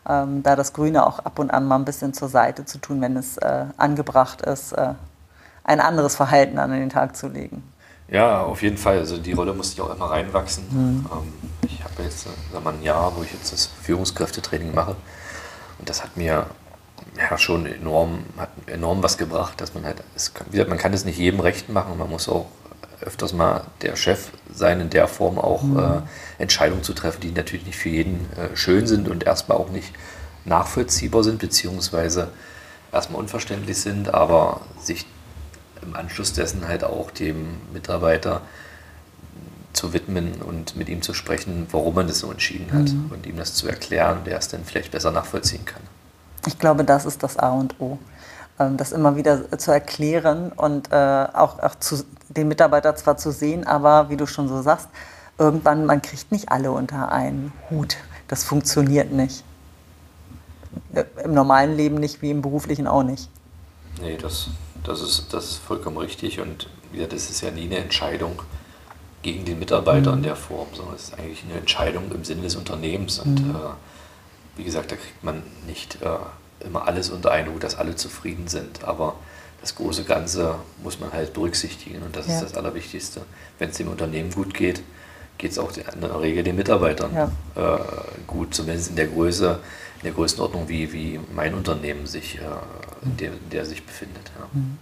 Ähm, 0.08 0.42
da 0.42 0.56
das 0.56 0.72
Grüne 0.72 1.06
auch 1.06 1.18
ab 1.20 1.38
und 1.38 1.50
an 1.50 1.66
mal 1.66 1.76
ein 1.76 1.84
bisschen 1.84 2.14
zur 2.14 2.28
Seite 2.28 2.64
zu 2.64 2.78
tun, 2.78 3.00
wenn 3.00 3.16
es 3.16 3.36
äh, 3.38 3.66
angebracht 3.76 4.40
ist, 4.42 4.72
äh, 4.72 4.94
ein 5.64 5.80
anderes 5.80 6.16
Verhalten 6.16 6.58
an 6.58 6.70
den 6.70 6.88
Tag 6.88 7.16
zu 7.16 7.28
legen. 7.28 7.62
Ja, 8.08 8.40
auf 8.42 8.62
jeden 8.62 8.76
Fall. 8.76 8.98
Also 8.98 9.18
die 9.18 9.32
Rolle 9.32 9.54
musste 9.54 9.74
ich 9.74 9.80
auch 9.80 9.94
immer 9.94 10.06
reinwachsen. 10.06 10.64
Mhm. 10.70 11.06
Ähm, 11.12 11.32
ich 11.62 11.84
habe 11.84 12.02
jetzt 12.02 12.26
sag 12.52 12.64
mal, 12.64 12.74
ein 12.74 12.82
Jahr, 12.82 13.12
wo 13.16 13.22
ich 13.22 13.32
jetzt 13.32 13.52
das 13.52 13.66
Führungskräftetraining 13.66 14.74
mache. 14.74 14.96
Und 15.78 15.88
das 15.88 16.02
hat 16.02 16.16
mir 16.16 16.46
ja 17.16 17.38
schon 17.38 17.66
enorm, 17.66 18.24
hat 18.36 18.50
enorm 18.66 19.02
was 19.02 19.16
gebracht, 19.16 19.60
dass 19.60 19.74
man 19.74 19.84
halt, 19.84 20.02
es, 20.16 20.32
man 20.66 20.78
kann 20.78 20.92
es 20.92 21.04
nicht 21.04 21.18
jedem 21.18 21.40
recht 21.40 21.68
machen. 21.68 21.96
Man 21.98 22.10
muss 22.10 22.28
auch 22.28 22.46
öfters 23.02 23.32
mal 23.32 23.64
der 23.82 23.96
Chef 23.96 24.28
sein, 24.52 24.80
in 24.80 24.90
der 24.90 25.08
Form 25.08 25.38
auch 25.38 25.62
mhm. 25.62 25.78
äh, 25.78 26.42
Entscheidungen 26.42 26.82
zu 26.82 26.92
treffen, 26.92 27.20
die 27.20 27.32
natürlich 27.32 27.66
nicht 27.66 27.78
für 27.78 27.88
jeden 27.88 28.26
äh, 28.32 28.56
schön 28.56 28.86
sind 28.86 29.08
und 29.08 29.24
erstmal 29.24 29.58
auch 29.58 29.70
nicht 29.70 29.92
nachvollziehbar 30.44 31.24
sind, 31.24 31.38
beziehungsweise 31.38 32.28
erstmal 32.92 33.20
unverständlich 33.20 33.78
sind, 33.78 34.12
aber 34.12 34.62
sich 34.80 35.06
im 35.82 35.96
Anschluss 35.96 36.32
dessen 36.32 36.66
halt 36.68 36.84
auch 36.84 37.10
dem 37.10 37.48
Mitarbeiter 37.72 38.42
zu 39.72 39.92
widmen 39.92 40.42
und 40.42 40.76
mit 40.76 40.88
ihm 40.88 41.00
zu 41.00 41.14
sprechen, 41.14 41.66
warum 41.70 41.94
man 41.94 42.06
das 42.06 42.18
so 42.18 42.30
entschieden 42.30 42.72
hat 42.72 42.92
mhm. 42.92 43.10
und 43.12 43.26
ihm 43.26 43.36
das 43.36 43.54
zu 43.54 43.68
erklären, 43.68 44.24
der 44.24 44.38
es 44.38 44.48
dann 44.48 44.64
vielleicht 44.64 44.90
besser 44.90 45.10
nachvollziehen 45.10 45.64
kann. 45.64 45.82
Ich 46.46 46.58
glaube, 46.58 46.84
das 46.84 47.06
ist 47.06 47.22
das 47.22 47.36
A 47.36 47.50
und 47.50 47.80
O. 47.80 47.98
Ähm, 48.60 48.76
das 48.76 48.92
immer 48.92 49.16
wieder 49.16 49.58
zu 49.58 49.72
erklären 49.72 50.52
und 50.52 50.92
äh, 50.92 51.26
auch, 51.32 51.58
auch 51.60 51.74
zu, 51.76 52.04
den 52.28 52.46
Mitarbeiter 52.46 52.94
zwar 52.94 53.16
zu 53.16 53.32
sehen, 53.32 53.66
aber 53.66 54.10
wie 54.10 54.18
du 54.18 54.26
schon 54.26 54.48
so 54.48 54.60
sagst, 54.60 54.88
irgendwann, 55.38 55.86
man 55.86 56.02
kriegt 56.02 56.30
nicht 56.30 56.52
alle 56.52 56.70
unter 56.70 57.10
einen 57.10 57.52
Hut. 57.70 57.96
Das 58.28 58.44
funktioniert 58.44 59.12
nicht. 59.12 59.44
Äh, 60.92 61.04
Im 61.24 61.32
normalen 61.32 61.74
Leben 61.74 61.94
nicht, 61.94 62.20
wie 62.20 62.30
im 62.30 62.42
beruflichen 62.42 62.86
auch 62.86 63.02
nicht. 63.02 63.30
Nee, 64.02 64.18
das, 64.18 64.48
das 64.84 65.00
ist, 65.00 65.32
das 65.32 65.44
ist 65.44 65.56
vollkommen 65.56 65.96
richtig 65.96 66.38
und 66.38 66.68
ja, 66.92 67.06
das 67.06 67.30
ist 67.30 67.40
ja 67.40 67.50
nie 67.50 67.64
eine 67.64 67.78
Entscheidung 67.78 68.42
gegen 69.22 69.46
den 69.46 69.58
Mitarbeiter 69.58 70.12
mhm. 70.12 70.18
in 70.18 70.22
der 70.24 70.36
Form, 70.36 70.68
sondern 70.74 70.96
es 70.96 71.04
ist 71.04 71.18
eigentlich 71.18 71.44
eine 71.44 71.58
Entscheidung 71.58 72.12
im 72.12 72.24
Sinne 72.24 72.42
des 72.42 72.56
Unternehmens 72.56 73.20
und 73.20 73.42
mhm. 73.42 73.54
äh, 73.54 73.58
wie 74.56 74.64
gesagt, 74.64 74.92
da 74.92 74.96
kriegt 74.96 75.24
man 75.24 75.42
nicht 75.66 76.02
äh, 76.02 76.08
immer 76.64 76.86
alles 76.86 77.10
unter 77.10 77.30
einen 77.32 77.52
Hut, 77.52 77.64
dass 77.64 77.76
alle 77.76 77.96
zufrieden 77.96 78.48
sind, 78.48 78.84
aber 78.84 79.14
das 79.60 79.74
große 79.74 80.04
Ganze 80.04 80.54
muss 80.82 81.00
man 81.00 81.12
halt 81.12 81.32
berücksichtigen 81.32 82.02
und 82.02 82.16
das 82.16 82.26
ja. 82.26 82.34
ist 82.34 82.42
das 82.42 82.54
Allerwichtigste. 82.54 83.22
Wenn 83.58 83.70
es 83.70 83.76
dem 83.76 83.88
Unternehmen 83.88 84.30
gut 84.30 84.54
geht, 84.54 84.82
geht 85.40 85.52
es 85.52 85.58
auch 85.58 85.70
in 85.70 86.00
der 86.00 86.20
Regel 86.20 86.44
den 86.44 86.56
Mitarbeitern 86.56 87.10
ja. 87.14 87.30
äh, 87.56 87.78
gut, 88.26 88.54
zumindest 88.54 88.90
in 88.90 88.96
der 88.96 89.06
Größe, 89.06 89.58
in 89.96 90.02
der 90.04 90.12
Größenordnung, 90.12 90.68
wie, 90.68 90.92
wie 90.92 91.20
mein 91.34 91.54
Unternehmen 91.54 92.06
sich, 92.06 92.36
äh, 92.36 92.40
in, 93.02 93.16
der, 93.16 93.32
in 93.32 93.50
der 93.50 93.64
sich 93.64 93.84
befindet. 93.84 94.30
Ja. 94.38 94.46
Mhm. 94.52 94.78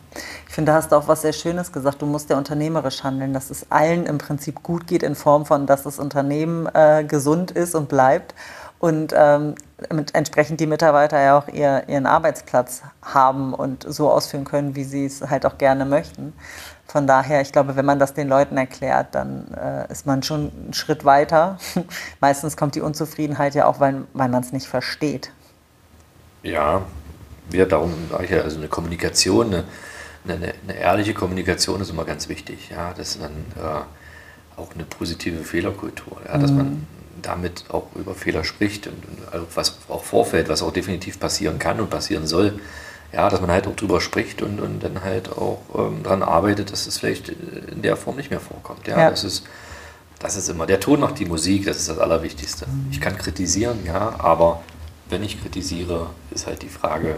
Ich 0.49 0.54
finde, 0.54 0.73
da 0.73 0.78
hast 0.78 0.90
du 0.90 0.97
auch 0.97 1.06
was 1.06 1.23
sehr 1.23 1.32
Schönes 1.32 1.73
gesagt. 1.73 2.02
Du 2.02 2.06
musst 2.06 2.30
ja 2.30 2.37
unternehmerisch 2.37 3.04
handeln, 3.04 3.32
dass 3.32 3.50
es 3.50 3.70
allen 3.70 4.06
im 4.06 4.18
Prinzip 4.18 4.62
gut 4.62 4.88
geht, 4.88 5.04
in 5.04 5.14
Form 5.14 5.47
von, 5.47 5.66
dass 5.66 5.85
das 5.85 5.99
Unternehmen 6.00 6.68
äh, 6.75 7.04
gesund 7.04 7.52
ist 7.52 7.75
und 7.75 7.88
bleibt 7.88 8.35
und 8.80 9.12
ähm, 9.16 9.54
entsprechend 10.12 10.61
die 10.61 10.66
Mitarbeiter 10.66 11.20
ja 11.20 11.38
auch 11.38 11.49
ihr, 11.49 11.85
ihren 11.88 12.06
Arbeitsplatz 12.06 12.82
haben 13.02 13.54
und 13.54 13.85
so 13.88 14.11
ausführen 14.11 14.44
können, 14.44 14.76
wie 14.76 14.85
sie 14.85 15.06
es 15.06 15.23
halt 15.23 15.47
auch 15.47 15.58
gerne 15.58 15.85
möchten. 15.85 16.32
Von 16.87 17.06
daher, 17.06 17.42
ich 17.42 17.52
glaube, 17.52 17.76
wenn 17.76 17.85
man 17.85 17.99
das 17.99 18.14
den 18.14 18.28
Leuten 18.28 18.56
erklärt, 18.56 19.14
dann 19.14 19.52
äh, 19.54 19.92
ist 19.92 20.06
man 20.06 20.23
schon 20.23 20.52
einen 20.64 20.75
Schritt 20.75 21.04
weiter. 21.04 21.58
Meistens 22.20 22.56
kommt 22.56 22.76
die 22.76 22.80
Unzufriedenheit 22.80 23.54
ja 23.54 23.66
auch, 23.66 23.78
weil, 23.80 24.04
weil 24.14 24.28
man 24.28 24.42
es 24.42 24.52
nicht 24.52 24.66
versteht. 24.66 25.30
Ja, 26.42 26.82
wieder 27.50 27.66
darum, 27.66 27.92
also 28.12 28.58
eine 28.58 28.68
Kommunikation, 28.68 29.47
eine, 29.49 29.64
eine, 30.26 30.54
eine, 30.62 30.75
ehrliche 30.75 31.14
Kommunikation 31.14 31.80
ist 31.80 31.90
immer 31.90 32.04
ganz 32.04 32.28
wichtig. 32.28 32.70
Ja, 32.70 32.94
dass 32.94 33.18
man 33.18 33.32
äh, 33.56 34.58
auch 34.58 34.75
eine 34.75 34.85
positive 34.85 35.44
Fehlerkultur, 35.44 36.20
ja, 36.26 36.38
dass 36.38 36.50
mhm. 36.50 36.56
man 36.56 36.87
damit 37.22 37.64
auch 37.70 37.87
über 37.94 38.14
Fehler 38.14 38.44
spricht 38.44 38.87
und, 38.87 38.94
und 38.94 39.32
also 39.32 39.46
was 39.54 39.76
auch 39.88 40.04
vorfällt, 40.04 40.48
was 40.48 40.62
auch 40.62 40.72
definitiv 40.72 41.18
passieren 41.18 41.58
kann 41.58 41.80
und 41.80 41.90
passieren 41.90 42.26
soll. 42.26 42.60
Ja, 43.12 43.30
dass 43.30 43.40
man 43.40 43.50
halt 43.50 43.66
auch 43.66 43.75
drüber 43.75 44.02
spricht 44.02 44.42
und, 44.42 44.60
und 44.60 44.80
dann 44.80 45.02
halt 45.02 45.30
auch 45.32 45.62
ähm, 45.75 46.02
daran 46.02 46.22
arbeitet, 46.22 46.72
dass 46.72 46.87
es 46.87 46.98
vielleicht 46.98 47.30
in 47.30 47.80
der 47.80 47.96
Form 47.96 48.16
nicht 48.16 48.30
mehr 48.30 48.40
vorkommt. 48.40 48.87
Ja, 48.87 48.98
ja. 48.98 49.10
Das, 49.10 49.25
ist, 49.25 49.44
das 50.18 50.37
ist 50.37 50.50
immer, 50.50 50.66
der 50.66 50.78
Ton 50.78 51.00
macht 51.00 51.18
die 51.18 51.25
Musik, 51.25 51.64
das 51.64 51.78
ist 51.78 51.88
das 51.88 51.98
Allerwichtigste. 51.98 52.66
Mhm. 52.66 52.88
Ich 52.90 53.00
kann 53.00 53.16
kritisieren, 53.16 53.78
ja, 53.87 54.14
aber 54.18 54.60
wenn 55.08 55.22
ich 55.22 55.40
kritisiere, 55.40 56.10
ist 56.30 56.46
halt 56.46 56.60
die 56.60 56.68
Frage, 56.68 57.16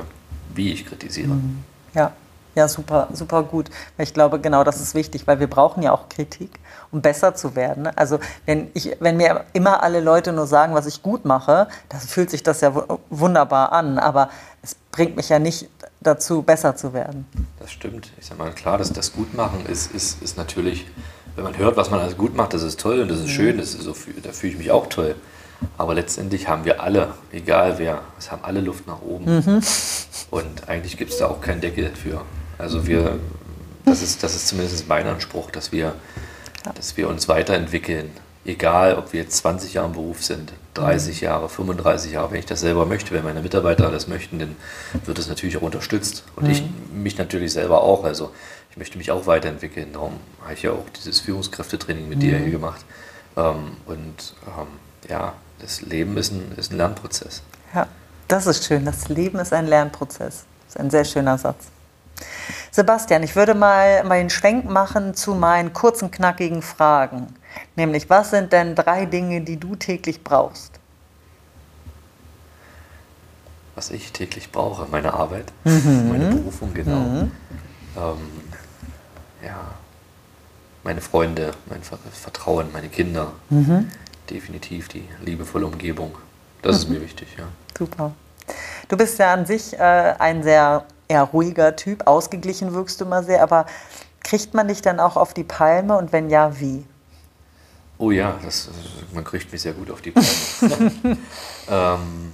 wie 0.54 0.72
ich 0.72 0.86
kritisiere. 0.86 1.34
Mhm. 1.34 1.64
Ja, 1.92 2.12
ja, 2.54 2.68
super, 2.68 3.08
super 3.12 3.42
gut. 3.42 3.70
Ich 3.98 4.14
glaube, 4.14 4.40
genau 4.40 4.64
das 4.64 4.80
ist 4.80 4.94
wichtig, 4.94 5.26
weil 5.26 5.40
wir 5.40 5.46
brauchen 5.48 5.82
ja 5.82 5.92
auch 5.92 6.08
Kritik, 6.08 6.58
um 6.92 7.00
besser 7.00 7.34
zu 7.34 7.54
werden. 7.54 7.86
Also 7.96 8.18
wenn, 8.46 8.70
ich, 8.74 8.96
wenn 9.00 9.16
mir 9.16 9.44
immer 9.52 9.82
alle 9.82 10.00
Leute 10.00 10.32
nur 10.32 10.46
sagen, 10.46 10.74
was 10.74 10.86
ich 10.86 11.02
gut 11.02 11.24
mache, 11.24 11.68
dann 11.88 12.00
fühlt 12.00 12.30
sich 12.30 12.42
das 12.42 12.60
ja 12.60 12.72
wunderbar 13.10 13.72
an. 13.72 13.98
Aber 13.98 14.30
es 14.62 14.76
bringt 14.92 15.16
mich 15.16 15.28
ja 15.28 15.38
nicht 15.38 15.68
dazu, 16.00 16.42
besser 16.42 16.76
zu 16.76 16.92
werden. 16.92 17.26
Das 17.58 17.70
stimmt. 17.70 18.10
Ich 18.18 18.26
sage 18.26 18.42
mal, 18.42 18.50
klar, 18.52 18.78
dass 18.78 18.92
das 18.92 19.12
Gutmachen 19.12 19.66
ist, 19.66 19.92
ist, 19.94 20.22
ist 20.22 20.36
natürlich, 20.36 20.86
wenn 21.36 21.44
man 21.44 21.56
hört, 21.56 21.76
was 21.76 21.90
man 21.90 22.00
alles 22.00 22.16
gut 22.16 22.34
macht, 22.34 22.54
das 22.54 22.62
ist 22.62 22.80
toll 22.80 23.00
und 23.00 23.08
das 23.08 23.18
ist 23.18 23.26
mhm. 23.26 23.30
schön, 23.30 23.58
das 23.58 23.74
ist 23.74 23.82
so, 23.82 23.94
da 24.22 24.32
fühle 24.32 24.52
ich 24.52 24.58
mich 24.58 24.70
auch 24.70 24.86
toll. 24.88 25.14
Aber 25.76 25.94
letztendlich 25.94 26.48
haben 26.48 26.64
wir 26.64 26.82
alle, 26.82 27.14
egal 27.32 27.78
wer, 27.78 28.00
es 28.18 28.32
haben 28.32 28.42
alle 28.44 28.60
Luft 28.60 28.86
nach 28.86 29.02
oben. 29.02 29.36
Mhm. 29.36 29.60
Und 30.30 30.68
eigentlich 30.68 30.96
gibt 30.96 31.12
es 31.12 31.18
da 31.18 31.26
auch 31.26 31.40
keinen 31.40 31.60
Deckel 31.60 31.90
für. 31.94 32.22
Also 32.56 32.86
wir, 32.86 33.18
das 33.84 34.02
ist, 34.02 34.22
das 34.22 34.34
ist 34.34 34.48
zumindest 34.48 34.88
mein 34.88 35.06
Anspruch, 35.06 35.50
dass 35.50 35.70
wir, 35.72 35.94
dass 36.74 36.96
wir 36.96 37.08
uns 37.08 37.28
weiterentwickeln. 37.28 38.10
Egal, 38.44 38.96
ob 38.96 39.12
wir 39.12 39.20
jetzt 39.20 39.36
20 39.38 39.74
Jahre 39.74 39.88
im 39.88 39.92
Beruf 39.92 40.24
sind, 40.24 40.52
30 40.74 41.20
mhm. 41.20 41.24
Jahre, 41.24 41.48
35 41.48 42.12
Jahre, 42.12 42.30
wenn 42.30 42.38
ich 42.38 42.46
das 42.46 42.60
selber 42.60 42.86
möchte, 42.86 43.12
wenn 43.12 43.22
meine 43.22 43.42
Mitarbeiter 43.42 43.90
das 43.90 44.08
möchten, 44.08 44.38
dann 44.38 44.56
wird 45.04 45.18
es 45.18 45.28
natürlich 45.28 45.58
auch 45.58 45.62
unterstützt. 45.62 46.24
Und 46.36 46.44
mhm. 46.44 46.50
ich 46.50 46.64
mich 46.92 47.18
natürlich 47.18 47.52
selber 47.52 47.82
auch. 47.82 48.04
Also 48.04 48.30
ich 48.70 48.76
möchte 48.76 48.96
mich 48.96 49.10
auch 49.10 49.26
weiterentwickeln. 49.26 49.92
Darum 49.92 50.14
habe 50.42 50.54
ich 50.54 50.62
ja 50.62 50.72
auch 50.72 50.88
dieses 50.96 51.20
Führungskräftetraining 51.20 52.08
mit 52.08 52.18
mhm. 52.18 52.22
dir 52.22 52.38
hier 52.38 52.50
gemacht. 52.50 52.84
Ähm, 53.36 53.76
und 53.86 54.34
ähm, 54.46 54.66
ja, 55.08 55.34
das 55.58 55.82
Leben 55.82 56.16
ist 56.16 56.32
ein, 56.32 56.52
ist 56.56 56.72
ein 56.72 56.78
Lernprozess. 56.78 57.42
Ja, 57.74 57.86
das 58.28 58.46
ist 58.46 58.64
schön. 58.64 58.84
Das 58.84 59.08
Leben 59.08 59.38
ist 59.38 59.52
ein 59.52 59.66
Lernprozess. 59.66 60.44
Das 60.64 60.76
ist 60.76 60.80
ein 60.80 60.90
sehr 60.90 61.04
schöner 61.04 61.36
Satz. 61.36 61.66
Sebastian, 62.70 63.22
ich 63.22 63.34
würde 63.36 63.54
mal 63.54 64.04
meinen 64.04 64.30
Schwenk 64.30 64.68
machen 64.68 65.14
zu 65.14 65.34
meinen 65.34 65.72
kurzen, 65.72 66.10
knackigen 66.10 66.62
Fragen. 66.62 67.34
Nämlich, 67.76 68.08
was 68.08 68.30
sind 68.30 68.52
denn 68.52 68.74
drei 68.74 69.06
Dinge, 69.06 69.40
die 69.40 69.56
du 69.58 69.74
täglich 69.74 70.22
brauchst? 70.22 70.78
Was 73.74 73.90
ich 73.90 74.12
täglich 74.12 74.52
brauche, 74.52 74.86
meine 74.90 75.14
Arbeit, 75.14 75.52
mhm. 75.64 76.08
meine 76.10 76.28
Berufung, 76.34 76.74
genau. 76.74 76.98
Mhm. 76.98 77.32
Ähm, 77.96 78.30
ja, 79.44 79.58
meine 80.84 81.00
Freunde, 81.00 81.52
mein 81.66 81.80
Vertrauen, 81.82 82.70
meine 82.72 82.88
Kinder. 82.88 83.32
Mhm 83.48 83.90
definitiv 84.30 84.88
die 84.88 85.04
liebevolle 85.24 85.66
Umgebung. 85.66 86.16
Das 86.62 86.76
mhm. 86.76 86.82
ist 86.82 86.88
mir 86.88 87.00
wichtig, 87.02 87.28
ja. 87.36 87.44
Super. 87.76 88.12
Du 88.88 88.96
bist 88.96 89.18
ja 89.18 89.32
an 89.32 89.46
sich 89.46 89.74
äh, 89.74 90.14
ein 90.18 90.42
sehr 90.42 90.84
eher 91.10 91.24
ruhiger 91.24 91.76
Typ, 91.76 92.06
ausgeglichen 92.06 92.72
wirkst 92.72 93.00
du 93.00 93.04
immer 93.04 93.22
sehr, 93.22 93.42
aber 93.42 93.66
kriegt 94.20 94.54
man 94.54 94.68
dich 94.68 94.80
dann 94.80 95.00
auch 95.00 95.16
auf 95.16 95.34
die 95.34 95.44
Palme 95.44 95.98
und 95.98 96.12
wenn 96.12 96.30
ja, 96.30 96.58
wie? 96.60 96.84
Oh 97.98 98.10
ja, 98.10 98.38
das, 98.42 98.70
man 99.12 99.24
kriegt 99.24 99.52
mich 99.52 99.60
sehr 99.60 99.74
gut 99.74 99.90
auf 99.90 100.00
die 100.00 100.12
Palme. 100.12 100.28
ähm, 101.68 102.32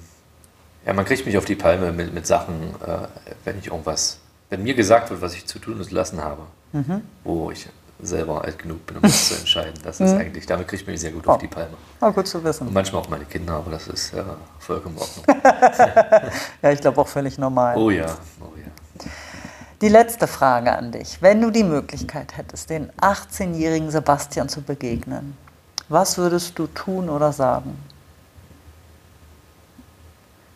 ja, 0.84 0.92
man 0.92 1.04
kriegt 1.04 1.26
mich 1.26 1.36
auf 1.36 1.44
die 1.44 1.56
Palme 1.56 1.90
mit, 1.90 2.14
mit 2.14 2.26
Sachen, 2.26 2.74
äh, 2.86 3.08
wenn 3.44 3.58
ich 3.58 3.68
irgendwas, 3.68 4.20
wenn 4.50 4.62
mir 4.62 4.74
gesagt 4.74 5.10
wird, 5.10 5.20
was 5.20 5.34
ich 5.34 5.46
zu 5.46 5.58
tun 5.58 5.78
und 5.78 5.84
zu 5.84 5.94
lassen 5.94 6.22
habe, 6.22 6.42
mhm. 6.72 7.02
wo 7.24 7.50
ich 7.50 7.66
selber 8.00 8.44
alt 8.44 8.58
genug 8.58 8.84
bin, 8.86 8.96
um 8.96 9.02
das 9.02 9.28
zu 9.28 9.34
entscheiden. 9.38 9.74
Das 9.82 10.00
ist 10.00 10.12
mhm. 10.12 10.18
eigentlich, 10.18 10.46
damit 10.46 10.68
kriegt 10.68 10.86
man 10.86 10.92
mich 10.92 11.00
sehr 11.00 11.12
gut 11.12 11.26
oh. 11.26 11.32
auf 11.32 11.38
die 11.38 11.48
Palme. 11.48 11.74
Oh, 12.00 12.10
gut 12.12 12.26
zu 12.26 12.42
wissen. 12.44 12.66
Und 12.66 12.74
manchmal 12.74 13.02
auch 13.02 13.08
meine 13.08 13.24
Kinder, 13.24 13.54
aber 13.54 13.70
das 13.70 13.88
ist 13.88 14.12
ja 14.12 14.24
vollkommen 14.58 14.98
Ordnung. 14.98 15.24
ja, 16.62 16.70
ich 16.70 16.80
glaube 16.80 17.00
auch 17.00 17.08
völlig 17.08 17.38
normal. 17.38 17.76
Oh 17.76 17.90
ja, 17.90 18.06
oh 18.40 18.52
ja. 18.56 18.70
Die 19.80 19.88
letzte 19.88 20.26
Frage 20.26 20.72
an 20.72 20.92
dich. 20.92 21.20
Wenn 21.20 21.40
du 21.40 21.50
die 21.50 21.64
Möglichkeit 21.64 22.36
hättest, 22.36 22.70
den 22.70 22.90
18-jährigen 22.92 23.90
Sebastian 23.90 24.48
zu 24.48 24.62
begegnen, 24.62 25.36
was 25.88 26.18
würdest 26.18 26.58
du 26.58 26.66
tun 26.66 27.08
oder 27.08 27.32
sagen? 27.32 27.78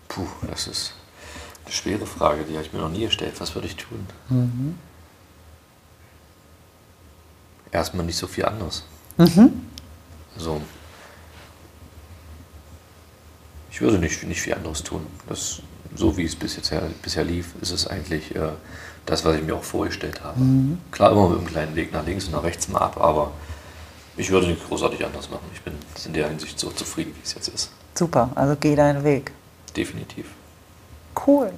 Puh, 0.09 0.26
das 0.48 0.66
ist 0.66 0.94
eine 1.64 1.72
schwere 1.72 2.07
Frage, 2.07 2.42
die 2.44 2.55
habe 2.55 2.64
ich 2.64 2.72
mir 2.72 2.81
noch 2.81 2.88
nie 2.88 3.05
gestellt. 3.05 3.35
Was 3.38 3.55
würde 3.55 3.68
ich 3.68 3.76
tun? 3.76 4.07
Mhm 4.29 4.79
erstmal 7.72 8.06
nicht 8.06 8.16
so 8.16 8.26
viel 8.26 8.44
anders. 8.44 8.85
Mhm. 9.16 9.66
So. 10.37 10.61
Ich 13.70 13.80
würde 13.80 13.98
nicht, 13.98 14.22
nicht 14.24 14.40
viel 14.40 14.54
anderes 14.54 14.83
tun. 14.83 15.06
Das, 15.28 15.61
so 15.94 16.16
wie 16.16 16.24
es 16.24 16.37
bis 16.37 16.56
jetzt 16.56 16.72
bisher 17.02 17.24
lief, 17.24 17.54
ist 17.61 17.70
es 17.70 17.87
eigentlich 17.87 18.35
äh, 18.35 18.50
das, 19.06 19.24
was 19.24 19.37
ich 19.37 19.42
mir 19.42 19.54
auch 19.54 19.62
vorgestellt 19.62 20.22
habe. 20.22 20.40
Mhm. 20.40 20.78
Klar, 20.90 21.12
immer 21.12 21.28
mit 21.28 21.38
einem 21.38 21.46
kleinen 21.46 21.76
Weg 21.76 21.92
nach 21.92 22.04
links 22.04 22.26
und 22.26 22.33
nach 22.33 22.42
rechts 22.42 22.68
mal 22.68 22.80
ab, 22.80 22.98
aber 23.00 23.33
ich 24.16 24.30
würde 24.30 24.48
nicht 24.48 24.66
großartig 24.66 25.04
anders 25.04 25.30
machen. 25.30 25.44
Ich 25.54 25.62
bin 25.62 25.74
in 26.04 26.12
der 26.12 26.28
Hinsicht 26.28 26.59
so 26.59 26.70
zufrieden, 26.70 27.14
wie 27.16 27.22
es 27.22 27.35
jetzt 27.35 27.48
ist. 27.48 27.70
Super, 27.94 28.30
also 28.35 28.56
geh 28.59 28.76
deinen 28.76 29.04
Weg. 29.04 29.33
Definitiv. 29.76 30.26
Cool. 31.26 31.52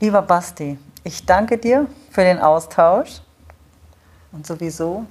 Lieber 0.00 0.22
Basti, 0.22 0.78
ich 1.04 1.24
danke 1.24 1.58
dir 1.58 1.86
für 2.10 2.22
den 2.22 2.38
Austausch 2.38 3.20
und 4.38 4.46
sowieso. 4.46 5.04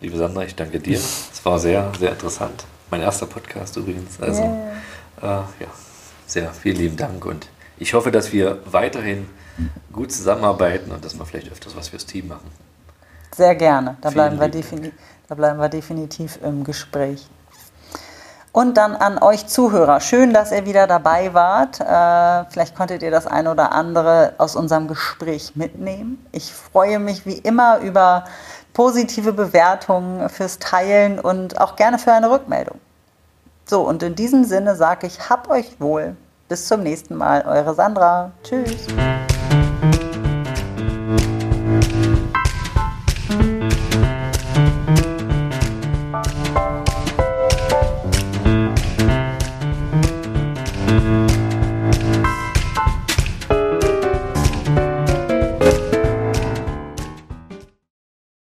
Liebe 0.00 0.16
Sandra, 0.16 0.42
ich 0.42 0.56
danke 0.56 0.80
dir. 0.80 0.96
Es 0.96 1.44
war 1.44 1.60
sehr, 1.60 1.92
sehr 1.98 2.10
interessant. 2.10 2.64
Mein 2.90 3.00
erster 3.00 3.26
Podcast 3.26 3.76
übrigens. 3.76 4.20
Also 4.20 4.42
yeah. 5.22 5.46
äh, 5.58 5.62
ja, 5.62 5.68
sehr 6.26 6.52
vielen 6.52 6.76
lieben 6.76 6.96
Dank 6.96 7.24
und 7.24 7.48
ich 7.78 7.94
hoffe, 7.94 8.10
dass 8.10 8.32
wir 8.32 8.58
weiterhin 8.66 9.28
gut 9.92 10.10
zusammenarbeiten 10.12 10.90
und 10.90 11.04
dass 11.04 11.16
wir 11.16 11.24
vielleicht 11.24 11.52
öfters 11.52 11.76
was 11.76 11.88
fürs 11.88 12.04
Team 12.04 12.28
machen. 12.28 12.50
Sehr 13.34 13.54
gerne. 13.54 13.96
Da, 14.00 14.10
bleiben 14.10 14.38
wir, 14.40 14.92
da 15.28 15.34
bleiben 15.34 15.58
wir 15.58 15.68
definitiv 15.68 16.38
im 16.42 16.64
Gespräch. 16.64 17.26
Und 18.52 18.76
dann 18.76 18.94
an 18.94 19.16
euch 19.18 19.46
Zuhörer. 19.46 20.00
Schön, 20.00 20.34
dass 20.34 20.52
ihr 20.52 20.66
wieder 20.66 20.86
dabei 20.86 21.32
wart. 21.32 21.80
Äh, 21.80 22.50
vielleicht 22.50 22.76
konntet 22.76 23.02
ihr 23.02 23.10
das 23.10 23.26
ein 23.26 23.48
oder 23.48 23.72
andere 23.72 24.34
aus 24.36 24.56
unserem 24.56 24.88
Gespräch 24.88 25.56
mitnehmen. 25.56 26.24
Ich 26.32 26.52
freue 26.52 26.98
mich 26.98 27.24
wie 27.24 27.38
immer 27.38 27.78
über 27.78 28.24
positive 28.74 29.32
Bewertungen 29.32 30.28
fürs 30.28 30.58
Teilen 30.58 31.18
und 31.18 31.58
auch 31.60 31.76
gerne 31.76 31.98
für 31.98 32.12
eine 32.12 32.30
Rückmeldung. 32.30 32.78
So, 33.64 33.82
und 33.82 34.02
in 34.02 34.14
diesem 34.14 34.44
Sinne 34.44 34.76
sage 34.76 35.06
ich, 35.06 35.30
hab 35.30 35.48
euch 35.48 35.80
wohl. 35.80 36.14
Bis 36.48 36.68
zum 36.68 36.82
nächsten 36.82 37.14
Mal. 37.16 37.46
Eure 37.46 37.74
Sandra. 37.74 38.32
Tschüss. 38.42 38.86